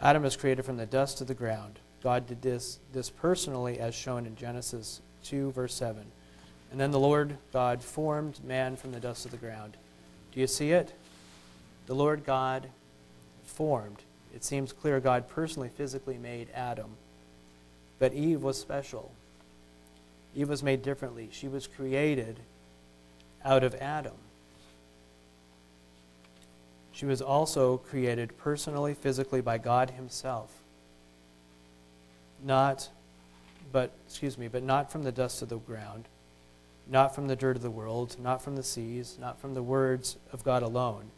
Adam 0.00 0.22
was 0.22 0.36
created 0.36 0.64
from 0.64 0.76
the 0.76 0.86
dust 0.86 1.20
of 1.20 1.26
the 1.26 1.34
ground. 1.34 1.80
God 2.02 2.26
did 2.26 2.42
this, 2.42 2.78
this 2.92 3.10
personally, 3.10 3.80
as 3.80 3.94
shown 3.94 4.26
in 4.26 4.36
Genesis 4.36 5.00
2, 5.24 5.50
verse 5.50 5.74
7. 5.74 6.04
And 6.70 6.80
then 6.80 6.92
the 6.92 7.00
Lord 7.00 7.36
God 7.52 7.82
formed 7.82 8.42
man 8.44 8.76
from 8.76 8.92
the 8.92 9.00
dust 9.00 9.24
of 9.24 9.32
the 9.32 9.36
ground. 9.36 9.76
Do 10.32 10.40
you 10.40 10.46
see 10.46 10.70
it? 10.70 10.92
The 11.86 11.94
Lord 11.94 12.24
God 12.24 12.68
formed. 13.44 14.02
It 14.34 14.44
seems 14.44 14.72
clear 14.72 15.00
God 15.00 15.28
personally, 15.28 15.70
physically 15.70 16.18
made 16.18 16.48
Adam. 16.54 16.90
But 17.98 18.12
Eve 18.12 18.42
was 18.42 18.60
special. 18.60 19.10
Eve 20.34 20.48
was 20.48 20.62
made 20.62 20.82
differently. 20.82 21.28
She 21.32 21.48
was 21.48 21.66
created 21.66 22.40
out 23.44 23.64
of 23.64 23.74
Adam. 23.76 24.16
She 26.92 27.06
was 27.06 27.22
also 27.22 27.78
created 27.78 28.36
personally, 28.38 28.94
physically 28.94 29.40
by 29.40 29.58
God 29.58 29.90
Himself 29.90 30.62
not, 32.42 32.88
but, 33.72 33.92
excuse 34.06 34.38
me, 34.38 34.48
but 34.48 34.62
not 34.62 34.90
from 34.90 35.02
the 35.02 35.12
dust 35.12 35.42
of 35.42 35.48
the 35.48 35.58
ground, 35.58 36.06
not 36.86 37.14
from 37.14 37.28
the 37.28 37.36
dirt 37.36 37.56
of 37.56 37.62
the 37.62 37.70
world, 37.70 38.16
not 38.18 38.42
from 38.42 38.56
the 38.56 38.62
seas, 38.62 39.18
not 39.20 39.40
from 39.40 39.54
the 39.54 39.62
words 39.62 40.16
of 40.32 40.44
God 40.44 40.62
alone. 40.62 41.10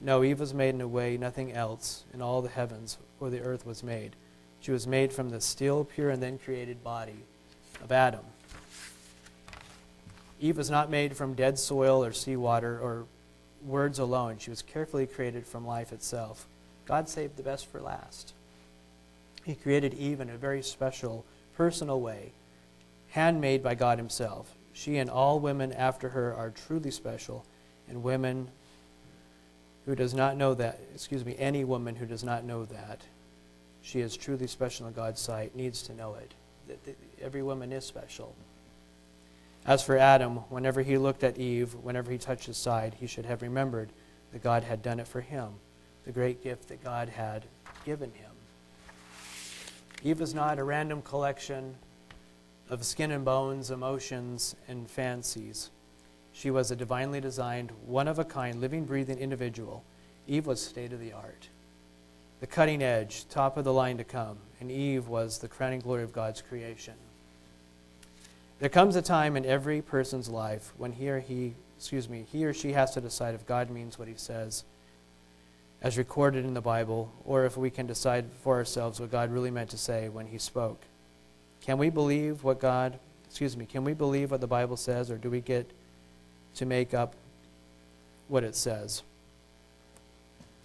No, 0.00 0.22
Eve 0.22 0.40
was 0.40 0.54
made 0.54 0.74
in 0.74 0.80
a 0.80 0.88
way 0.88 1.16
nothing 1.16 1.52
else 1.52 2.04
in 2.14 2.22
all 2.22 2.40
the 2.40 2.48
heavens 2.48 2.98
or 3.18 3.30
the 3.30 3.40
earth 3.40 3.66
was 3.66 3.82
made. 3.82 4.14
She 4.60 4.70
was 4.70 4.86
made 4.86 5.12
from 5.12 5.30
the 5.30 5.40
still, 5.40 5.84
pure, 5.84 6.10
and 6.10 6.22
then 6.22 6.38
created 6.38 6.84
body 6.84 7.24
of 7.82 7.90
Adam. 7.90 8.24
Eve 10.40 10.56
was 10.56 10.70
not 10.70 10.90
made 10.90 11.16
from 11.16 11.34
dead 11.34 11.58
soil 11.58 12.04
or 12.04 12.12
seawater 12.12 12.78
or 12.78 13.06
words 13.64 13.98
alone. 13.98 14.38
She 14.38 14.50
was 14.50 14.62
carefully 14.62 15.06
created 15.06 15.46
from 15.46 15.66
life 15.66 15.92
itself. 15.92 16.46
God 16.86 17.08
saved 17.08 17.36
the 17.36 17.42
best 17.42 17.66
for 17.66 17.80
last. 17.80 18.32
He 19.44 19.54
created 19.54 19.94
Eve 19.94 20.20
in 20.20 20.30
a 20.30 20.36
very 20.36 20.62
special, 20.62 21.24
personal 21.56 22.00
way, 22.00 22.32
handmade 23.10 23.62
by 23.62 23.74
God 23.74 23.98
Himself. 23.98 24.54
She 24.72 24.98
and 24.98 25.10
all 25.10 25.40
women 25.40 25.72
after 25.72 26.10
her 26.10 26.34
are 26.34 26.50
truly 26.50 26.90
special, 26.90 27.44
and 27.88 28.02
women 28.02 28.48
who 29.86 29.94
does 29.94 30.14
not 30.14 30.36
know 30.36 30.54
that, 30.54 30.78
excuse 30.94 31.24
me, 31.24 31.34
any 31.38 31.64
woman 31.64 31.96
who 31.96 32.06
does 32.06 32.22
not 32.22 32.44
know 32.44 32.64
that 32.66 33.00
she 33.88 34.00
is 34.00 34.16
truly 34.16 34.46
special 34.46 34.86
in 34.86 34.92
God's 34.92 35.20
sight 35.20 35.56
needs 35.56 35.82
to 35.84 35.94
know 35.94 36.14
it. 36.14 36.78
Every 37.22 37.42
woman 37.42 37.72
is 37.72 37.86
special. 37.86 38.34
As 39.68 39.82
for 39.82 39.98
Adam, 39.98 40.36
whenever 40.48 40.80
he 40.80 40.96
looked 40.96 41.22
at 41.22 41.36
Eve, 41.36 41.74
whenever 41.74 42.10
he 42.10 42.16
touched 42.16 42.46
his 42.46 42.56
side, 42.56 42.94
he 42.98 43.06
should 43.06 43.26
have 43.26 43.42
remembered 43.42 43.90
that 44.32 44.42
God 44.42 44.64
had 44.64 44.80
done 44.80 44.98
it 44.98 45.06
for 45.06 45.20
him, 45.20 45.50
the 46.06 46.10
great 46.10 46.42
gift 46.42 46.68
that 46.68 46.82
God 46.82 47.10
had 47.10 47.44
given 47.84 48.10
him. 48.12 48.30
Eve 50.02 50.22
is 50.22 50.32
not 50.32 50.58
a 50.58 50.64
random 50.64 51.02
collection 51.02 51.74
of 52.70 52.82
skin 52.82 53.10
and 53.10 53.26
bones, 53.26 53.70
emotions, 53.70 54.56
and 54.68 54.88
fancies. 54.88 55.68
She 56.32 56.50
was 56.50 56.70
a 56.70 56.76
divinely 56.76 57.20
designed, 57.20 57.70
one 57.84 58.08
of 58.08 58.18
a 58.18 58.24
kind, 58.24 58.62
living, 58.62 58.86
breathing 58.86 59.18
individual. 59.18 59.84
Eve 60.26 60.46
was 60.46 60.62
state 60.62 60.94
of 60.94 61.00
the 61.00 61.12
art, 61.12 61.50
the 62.40 62.46
cutting 62.46 62.82
edge, 62.82 63.28
top 63.28 63.58
of 63.58 63.64
the 63.64 63.72
line 63.74 63.98
to 63.98 64.04
come, 64.04 64.38
and 64.60 64.70
Eve 64.70 65.08
was 65.08 65.36
the 65.36 65.48
crowning 65.48 65.80
glory 65.80 66.04
of 66.04 66.12
God's 66.14 66.40
creation. 66.40 66.94
There 68.60 68.68
comes 68.68 68.96
a 68.96 69.02
time 69.02 69.36
in 69.36 69.44
every 69.44 69.80
person's 69.80 70.28
life 70.28 70.72
when 70.76 70.92
he 70.92 71.08
or 71.10 71.20
he, 71.20 71.54
excuse 71.76 72.08
me, 72.08 72.26
he 72.30 72.44
or 72.44 72.52
she 72.52 72.72
has 72.72 72.92
to 72.94 73.00
decide 73.00 73.34
if 73.34 73.46
God 73.46 73.70
means 73.70 73.98
what 73.98 74.08
he 74.08 74.14
says 74.16 74.64
as 75.80 75.96
recorded 75.96 76.44
in 76.44 76.54
the 76.54 76.60
Bible, 76.60 77.12
or 77.24 77.44
if 77.44 77.56
we 77.56 77.70
can 77.70 77.86
decide 77.86 78.24
for 78.42 78.56
ourselves 78.56 78.98
what 78.98 79.12
God 79.12 79.30
really 79.30 79.50
meant 79.50 79.70
to 79.70 79.78
say 79.78 80.08
when 80.08 80.26
He 80.26 80.38
spoke. 80.38 80.80
Can 81.60 81.78
we 81.78 81.88
believe 81.88 82.42
what 82.42 82.58
God, 82.58 82.98
excuse 83.26 83.56
me, 83.56 83.64
can 83.64 83.84
we 83.84 83.94
believe 83.94 84.30
what 84.30 84.40
the 84.40 84.46
Bible 84.46 84.76
says, 84.76 85.10
or 85.10 85.16
do 85.16 85.30
we 85.30 85.40
get 85.40 85.70
to 86.56 86.66
make 86.66 86.94
up 86.94 87.14
what 88.26 88.42
it 88.42 88.56
says? 88.56 89.02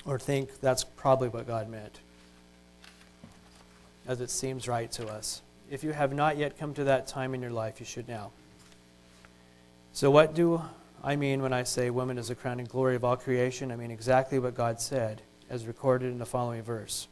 Or 0.06 0.18
think 0.18 0.60
that's 0.60 0.84
probably 0.84 1.30
what 1.30 1.46
God 1.46 1.70
meant, 1.70 2.00
as 4.08 4.20
it 4.20 4.32
seems 4.32 4.68
right 4.68 4.92
to 4.94 5.08
us. 5.08 5.42
If 5.74 5.84
you 5.84 5.92
have 5.92 6.14
not 6.14 6.38
yet 6.38 6.60
come 6.60 6.76
to 6.76 6.84
that 6.84 7.08
time 7.08 7.34
in 7.34 7.42
your 7.42 7.50
life, 7.50 7.80
you 7.80 7.86
should 7.88 8.08
now. 8.08 8.30
So, 9.92 10.12
what 10.12 10.36
do 10.36 10.62
I 11.04 11.16
mean 11.16 11.42
when 11.42 11.52
I 11.52 11.64
say 11.64 11.90
woman 11.90 12.20
is 12.20 12.28
the 12.28 12.36
crowning 12.36 12.68
glory 12.68 12.96
of 12.96 13.04
all 13.04 13.18
creation, 13.18 13.72
I 13.72 13.76
mean 13.76 13.90
exactly 13.90 14.38
what 14.38 14.54
God 14.54 14.80
said, 14.80 15.24
as 15.50 15.66
recorded 15.66 16.12
in 16.12 16.20
the 16.20 16.28
following 16.28 16.62
verse. 16.62 17.08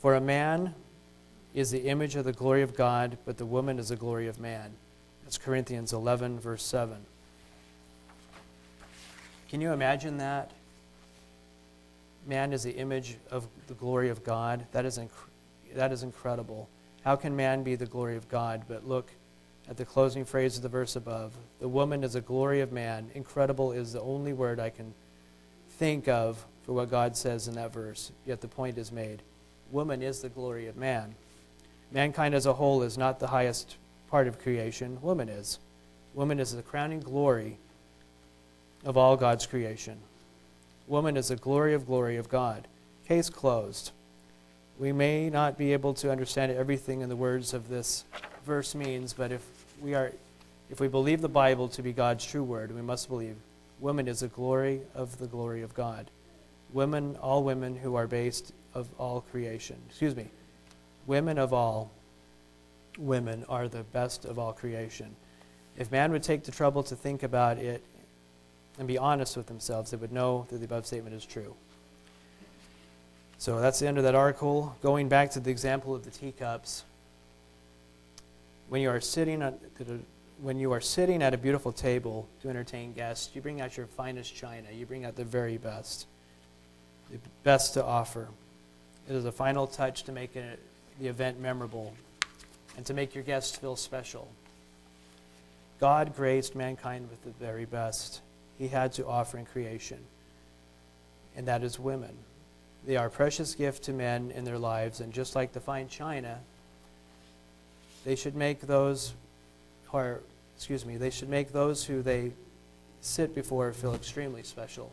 For 0.00 0.16
a 0.16 0.20
man 0.20 0.74
is 1.54 1.70
the 1.70 1.82
image 1.82 2.16
of 2.16 2.24
the 2.24 2.32
glory 2.32 2.62
of 2.62 2.74
God, 2.74 3.16
but 3.24 3.38
the 3.38 3.46
woman 3.46 3.78
is 3.78 3.90
the 3.90 3.96
glory 3.96 4.26
of 4.26 4.40
man. 4.40 4.72
That's 5.22 5.38
Corinthians 5.38 5.92
11, 5.92 6.40
verse 6.40 6.64
7. 6.64 6.96
Can 9.50 9.60
you 9.60 9.72
imagine 9.72 10.16
that? 10.16 10.50
Man 12.26 12.52
is 12.52 12.64
the 12.64 12.72
image 12.72 13.18
of 13.30 13.46
the 13.68 13.74
glory 13.74 14.08
of 14.08 14.24
God. 14.24 14.66
That 14.72 14.84
is, 14.84 14.98
inc- 14.98 15.10
that 15.76 15.92
is 15.92 16.02
incredible. 16.02 16.68
How 17.04 17.16
can 17.16 17.34
man 17.34 17.62
be 17.62 17.76
the 17.76 17.86
glory 17.86 18.16
of 18.16 18.28
God? 18.28 18.62
But 18.68 18.86
look 18.86 19.10
at 19.68 19.76
the 19.76 19.84
closing 19.84 20.24
phrase 20.24 20.56
of 20.56 20.62
the 20.62 20.68
verse 20.68 20.96
above. 20.96 21.32
The 21.60 21.68
woman 21.68 22.04
is 22.04 22.14
the 22.14 22.20
glory 22.20 22.60
of 22.60 22.72
man. 22.72 23.10
Incredible 23.14 23.72
is 23.72 23.92
the 23.92 24.00
only 24.00 24.32
word 24.32 24.60
I 24.60 24.70
can 24.70 24.92
think 25.78 26.08
of 26.08 26.44
for 26.64 26.72
what 26.72 26.90
God 26.90 27.16
says 27.16 27.48
in 27.48 27.54
that 27.54 27.72
verse, 27.72 28.12
yet 28.26 28.40
the 28.40 28.48
point 28.48 28.76
is 28.76 28.92
made. 28.92 29.22
Woman 29.70 30.02
is 30.02 30.20
the 30.20 30.28
glory 30.28 30.66
of 30.66 30.76
man. 30.76 31.14
Mankind 31.92 32.34
as 32.34 32.46
a 32.46 32.52
whole 32.52 32.82
is 32.82 32.98
not 32.98 33.18
the 33.18 33.28
highest 33.28 33.76
part 34.10 34.26
of 34.26 34.38
creation, 34.38 35.00
woman 35.00 35.28
is. 35.28 35.58
Woman 36.14 36.38
is 36.40 36.54
the 36.54 36.62
crowning 36.62 37.00
glory 37.00 37.56
of 38.84 38.96
all 38.96 39.16
God's 39.16 39.46
creation. 39.46 39.98
Woman 40.86 41.16
is 41.16 41.28
the 41.28 41.36
glory 41.36 41.74
of 41.74 41.86
glory 41.86 42.16
of 42.16 42.28
God. 42.28 42.66
Case 43.06 43.30
closed. 43.30 43.92
We 44.80 44.92
may 44.92 45.28
not 45.28 45.58
be 45.58 45.74
able 45.74 45.92
to 45.94 46.10
understand 46.10 46.52
everything 46.52 47.02
in 47.02 47.10
the 47.10 47.16
words 47.16 47.52
of 47.52 47.68
this 47.68 48.06
verse 48.46 48.74
means, 48.74 49.12
but 49.12 49.30
if 49.30 49.46
we 49.82 49.94
are 49.94 50.10
if 50.70 50.80
we 50.80 50.88
believe 50.88 51.20
the 51.20 51.28
Bible 51.28 51.68
to 51.68 51.82
be 51.82 51.92
God's 51.92 52.24
true 52.24 52.42
word, 52.42 52.74
we 52.74 52.80
must 52.80 53.08
believe 53.08 53.36
woman 53.78 54.08
is 54.08 54.20
the 54.20 54.28
glory 54.28 54.80
of 54.94 55.18
the 55.18 55.26
glory 55.26 55.60
of 55.60 55.74
God. 55.74 56.10
Women, 56.72 57.16
all 57.20 57.44
women 57.44 57.76
who 57.76 57.94
are 57.94 58.06
based 58.06 58.54
of 58.72 58.88
all 58.96 59.20
creation. 59.20 59.76
Excuse 59.90 60.16
me. 60.16 60.28
Women 61.06 61.36
of 61.36 61.52
all 61.52 61.90
women 62.98 63.44
are 63.50 63.68
the 63.68 63.82
best 63.82 64.24
of 64.24 64.38
all 64.38 64.54
creation. 64.54 65.14
If 65.76 65.92
man 65.92 66.10
would 66.10 66.22
take 66.22 66.44
the 66.44 66.52
trouble 66.52 66.82
to 66.84 66.96
think 66.96 67.22
about 67.22 67.58
it 67.58 67.84
and 68.78 68.88
be 68.88 68.96
honest 68.96 69.36
with 69.36 69.46
themselves, 69.46 69.90
they 69.90 69.98
would 69.98 70.12
know 70.12 70.46
that 70.48 70.56
the 70.56 70.64
above 70.64 70.86
statement 70.86 71.14
is 71.14 71.26
true. 71.26 71.54
So 73.40 73.58
that's 73.58 73.78
the 73.78 73.88
end 73.88 73.96
of 73.96 74.04
that 74.04 74.14
article. 74.14 74.76
Going 74.82 75.08
back 75.08 75.30
to 75.30 75.40
the 75.40 75.50
example 75.50 75.94
of 75.94 76.04
the 76.04 76.10
teacups, 76.10 76.84
when 78.68 78.82
you 78.82 78.90
are 78.90 79.00
sitting 79.00 79.40
at 79.40 79.58
the 79.76 79.98
when 80.42 80.58
you 80.58 80.72
are 80.72 80.80
sitting 80.80 81.22
at 81.22 81.32
a 81.32 81.38
beautiful 81.38 81.72
table 81.72 82.28
to 82.42 82.50
entertain 82.50 82.92
guests, 82.92 83.34
you 83.34 83.40
bring 83.40 83.62
out 83.62 83.78
your 83.78 83.86
finest 83.86 84.36
china. 84.36 84.66
You 84.70 84.84
bring 84.84 85.06
out 85.06 85.16
the 85.16 85.24
very 85.24 85.56
best, 85.56 86.06
the 87.10 87.16
best 87.42 87.72
to 87.74 87.84
offer. 87.84 88.28
It 89.08 89.14
is 89.14 89.24
a 89.24 89.32
final 89.32 89.66
touch 89.66 90.02
to 90.02 90.12
make 90.12 90.34
the 90.34 91.08
event 91.08 91.40
memorable 91.40 91.94
and 92.76 92.84
to 92.84 92.92
make 92.92 93.14
your 93.14 93.24
guests 93.24 93.56
feel 93.56 93.74
special. 93.74 94.28
God 95.80 96.14
graced 96.14 96.54
mankind 96.54 97.08
with 97.08 97.24
the 97.24 97.42
very 97.42 97.64
best 97.64 98.20
He 98.58 98.68
had 98.68 98.92
to 98.94 99.06
offer 99.06 99.38
in 99.38 99.46
creation, 99.46 99.98
and 101.34 101.48
that 101.48 101.62
is 101.62 101.78
women. 101.78 102.14
They 102.86 102.96
are 102.96 103.06
a 103.06 103.10
precious 103.10 103.54
gift 103.54 103.84
to 103.84 103.92
men 103.92 104.30
in 104.30 104.44
their 104.44 104.58
lives, 104.58 105.00
and 105.00 105.12
just 105.12 105.34
like 105.36 105.52
the 105.52 105.60
fine 105.60 105.88
china, 105.88 106.38
they 108.04 108.16
should 108.16 108.34
make 108.34 108.62
those 108.62 109.14
or 109.92 110.20
excuse 110.56 110.84
me, 110.84 110.96
they 110.96 111.10
should 111.10 111.28
make 111.28 111.52
those 111.52 111.84
who 111.84 112.02
they 112.02 112.32
sit 113.00 113.34
before 113.34 113.72
feel 113.72 113.94
extremely 113.94 114.42
special. 114.42 114.92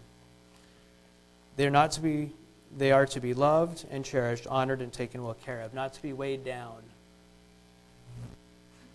They're 1.55 1.69
not 1.69 1.91
to 1.91 2.01
be 2.01 2.31
they 2.77 2.91
are 2.91 3.05
to 3.07 3.21
be 3.21 3.33
loved 3.33 3.85
and 3.89 4.03
cherished, 4.03 4.45
honored 4.47 4.81
and 4.81 4.91
taken 4.91 5.23
well 5.23 5.35
care 5.45 5.61
of, 5.61 5.73
not 5.73 5.93
to 5.93 6.01
be 6.01 6.13
weighed 6.13 6.43
down 6.43 6.83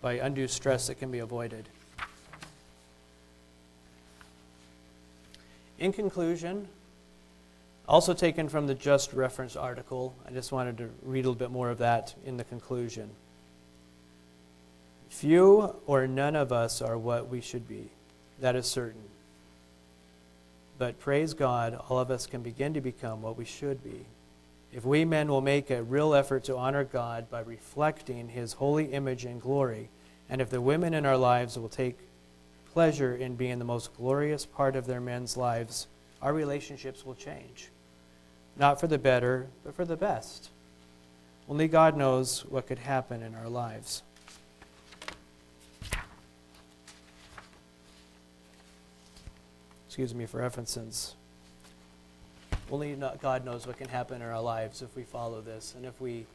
by 0.01 0.13
undue 0.13 0.47
stress 0.47 0.87
that 0.87 0.95
can 0.95 1.11
be 1.11 1.19
avoided. 1.19 1.67
In 5.79 5.91
conclusion, 5.91 6.67
also 7.87 8.13
taken 8.13 8.47
from 8.49 8.67
the 8.67 8.75
Just 8.75 9.13
Reference 9.13 9.55
article, 9.55 10.15
I 10.27 10.31
just 10.31 10.51
wanted 10.51 10.77
to 10.77 10.89
read 11.03 11.25
a 11.25 11.29
little 11.29 11.35
bit 11.35 11.51
more 11.51 11.69
of 11.69 11.79
that 11.79 12.15
in 12.25 12.37
the 12.37 12.43
conclusion. 12.43 13.09
Few 15.09 15.75
or 15.85 16.07
none 16.07 16.35
of 16.35 16.51
us 16.51 16.81
are 16.81 16.97
what 16.97 17.29
we 17.29 17.41
should 17.41 17.67
be. 17.67 17.89
That 18.39 18.55
is 18.55 18.65
certain. 18.65 19.03
But 20.77 20.99
praise 20.99 21.33
God, 21.33 21.79
all 21.89 21.99
of 21.99 22.09
us 22.09 22.25
can 22.25 22.41
begin 22.41 22.73
to 22.73 22.81
become 22.81 23.21
what 23.21 23.37
we 23.37 23.45
should 23.45 23.83
be. 23.83 24.05
If 24.71 24.85
we 24.85 25.05
men 25.05 25.27
will 25.27 25.41
make 25.41 25.69
a 25.69 25.83
real 25.83 26.15
effort 26.15 26.45
to 26.45 26.57
honor 26.57 26.83
God 26.83 27.29
by 27.29 27.41
reflecting 27.41 28.29
his 28.29 28.53
holy 28.53 28.85
image 28.85 29.23
and 29.23 29.39
glory, 29.39 29.89
and 30.29 30.41
if 30.41 30.49
the 30.49 30.61
women 30.61 30.95
in 30.95 31.05
our 31.05 31.17
lives 31.17 31.59
will 31.59 31.69
take 31.69 31.99
pleasure 32.73 33.15
in 33.15 33.35
being 33.35 33.59
the 33.59 33.65
most 33.65 33.95
glorious 33.95 34.47
part 34.47 34.75
of 34.75 34.87
their 34.87 34.99
men's 34.99 35.37
lives, 35.37 35.85
our 36.23 36.33
relationships 36.33 37.05
will 37.05 37.13
change. 37.13 37.69
Not 38.57 38.79
for 38.79 38.87
the 38.87 38.97
better, 38.97 39.47
but 39.63 39.73
for 39.75 39.85
the 39.85 39.97
best. 39.97 40.49
Only 41.49 41.67
God 41.67 41.97
knows 41.97 42.45
what 42.45 42.67
could 42.67 42.79
happen 42.79 43.21
in 43.21 43.35
our 43.35 43.49
lives. 43.49 44.03
excuse 49.93 50.15
me, 50.15 50.25
for 50.25 50.39
reference. 50.39 51.13
Only 52.71 52.97
God 53.21 53.45
knows 53.45 53.67
what 53.67 53.77
can 53.77 53.87
happen 53.87 54.23
in 54.23 54.27
our 54.27 54.41
lives 54.41 54.81
if 54.81 54.95
we 54.95 55.03
follow 55.03 55.39
this 55.39 55.75
and 55.77 55.85
if 55.85 56.01
we 56.01 56.25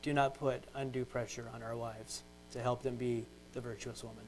do 0.00 0.14
not 0.14 0.32
put 0.32 0.62
undue 0.74 1.04
pressure 1.04 1.44
on 1.52 1.62
our 1.62 1.76
wives 1.76 2.22
to 2.52 2.62
help 2.62 2.82
them 2.82 2.96
be 2.96 3.26
the 3.52 3.60
virtuous 3.60 4.02
woman. 4.02 4.24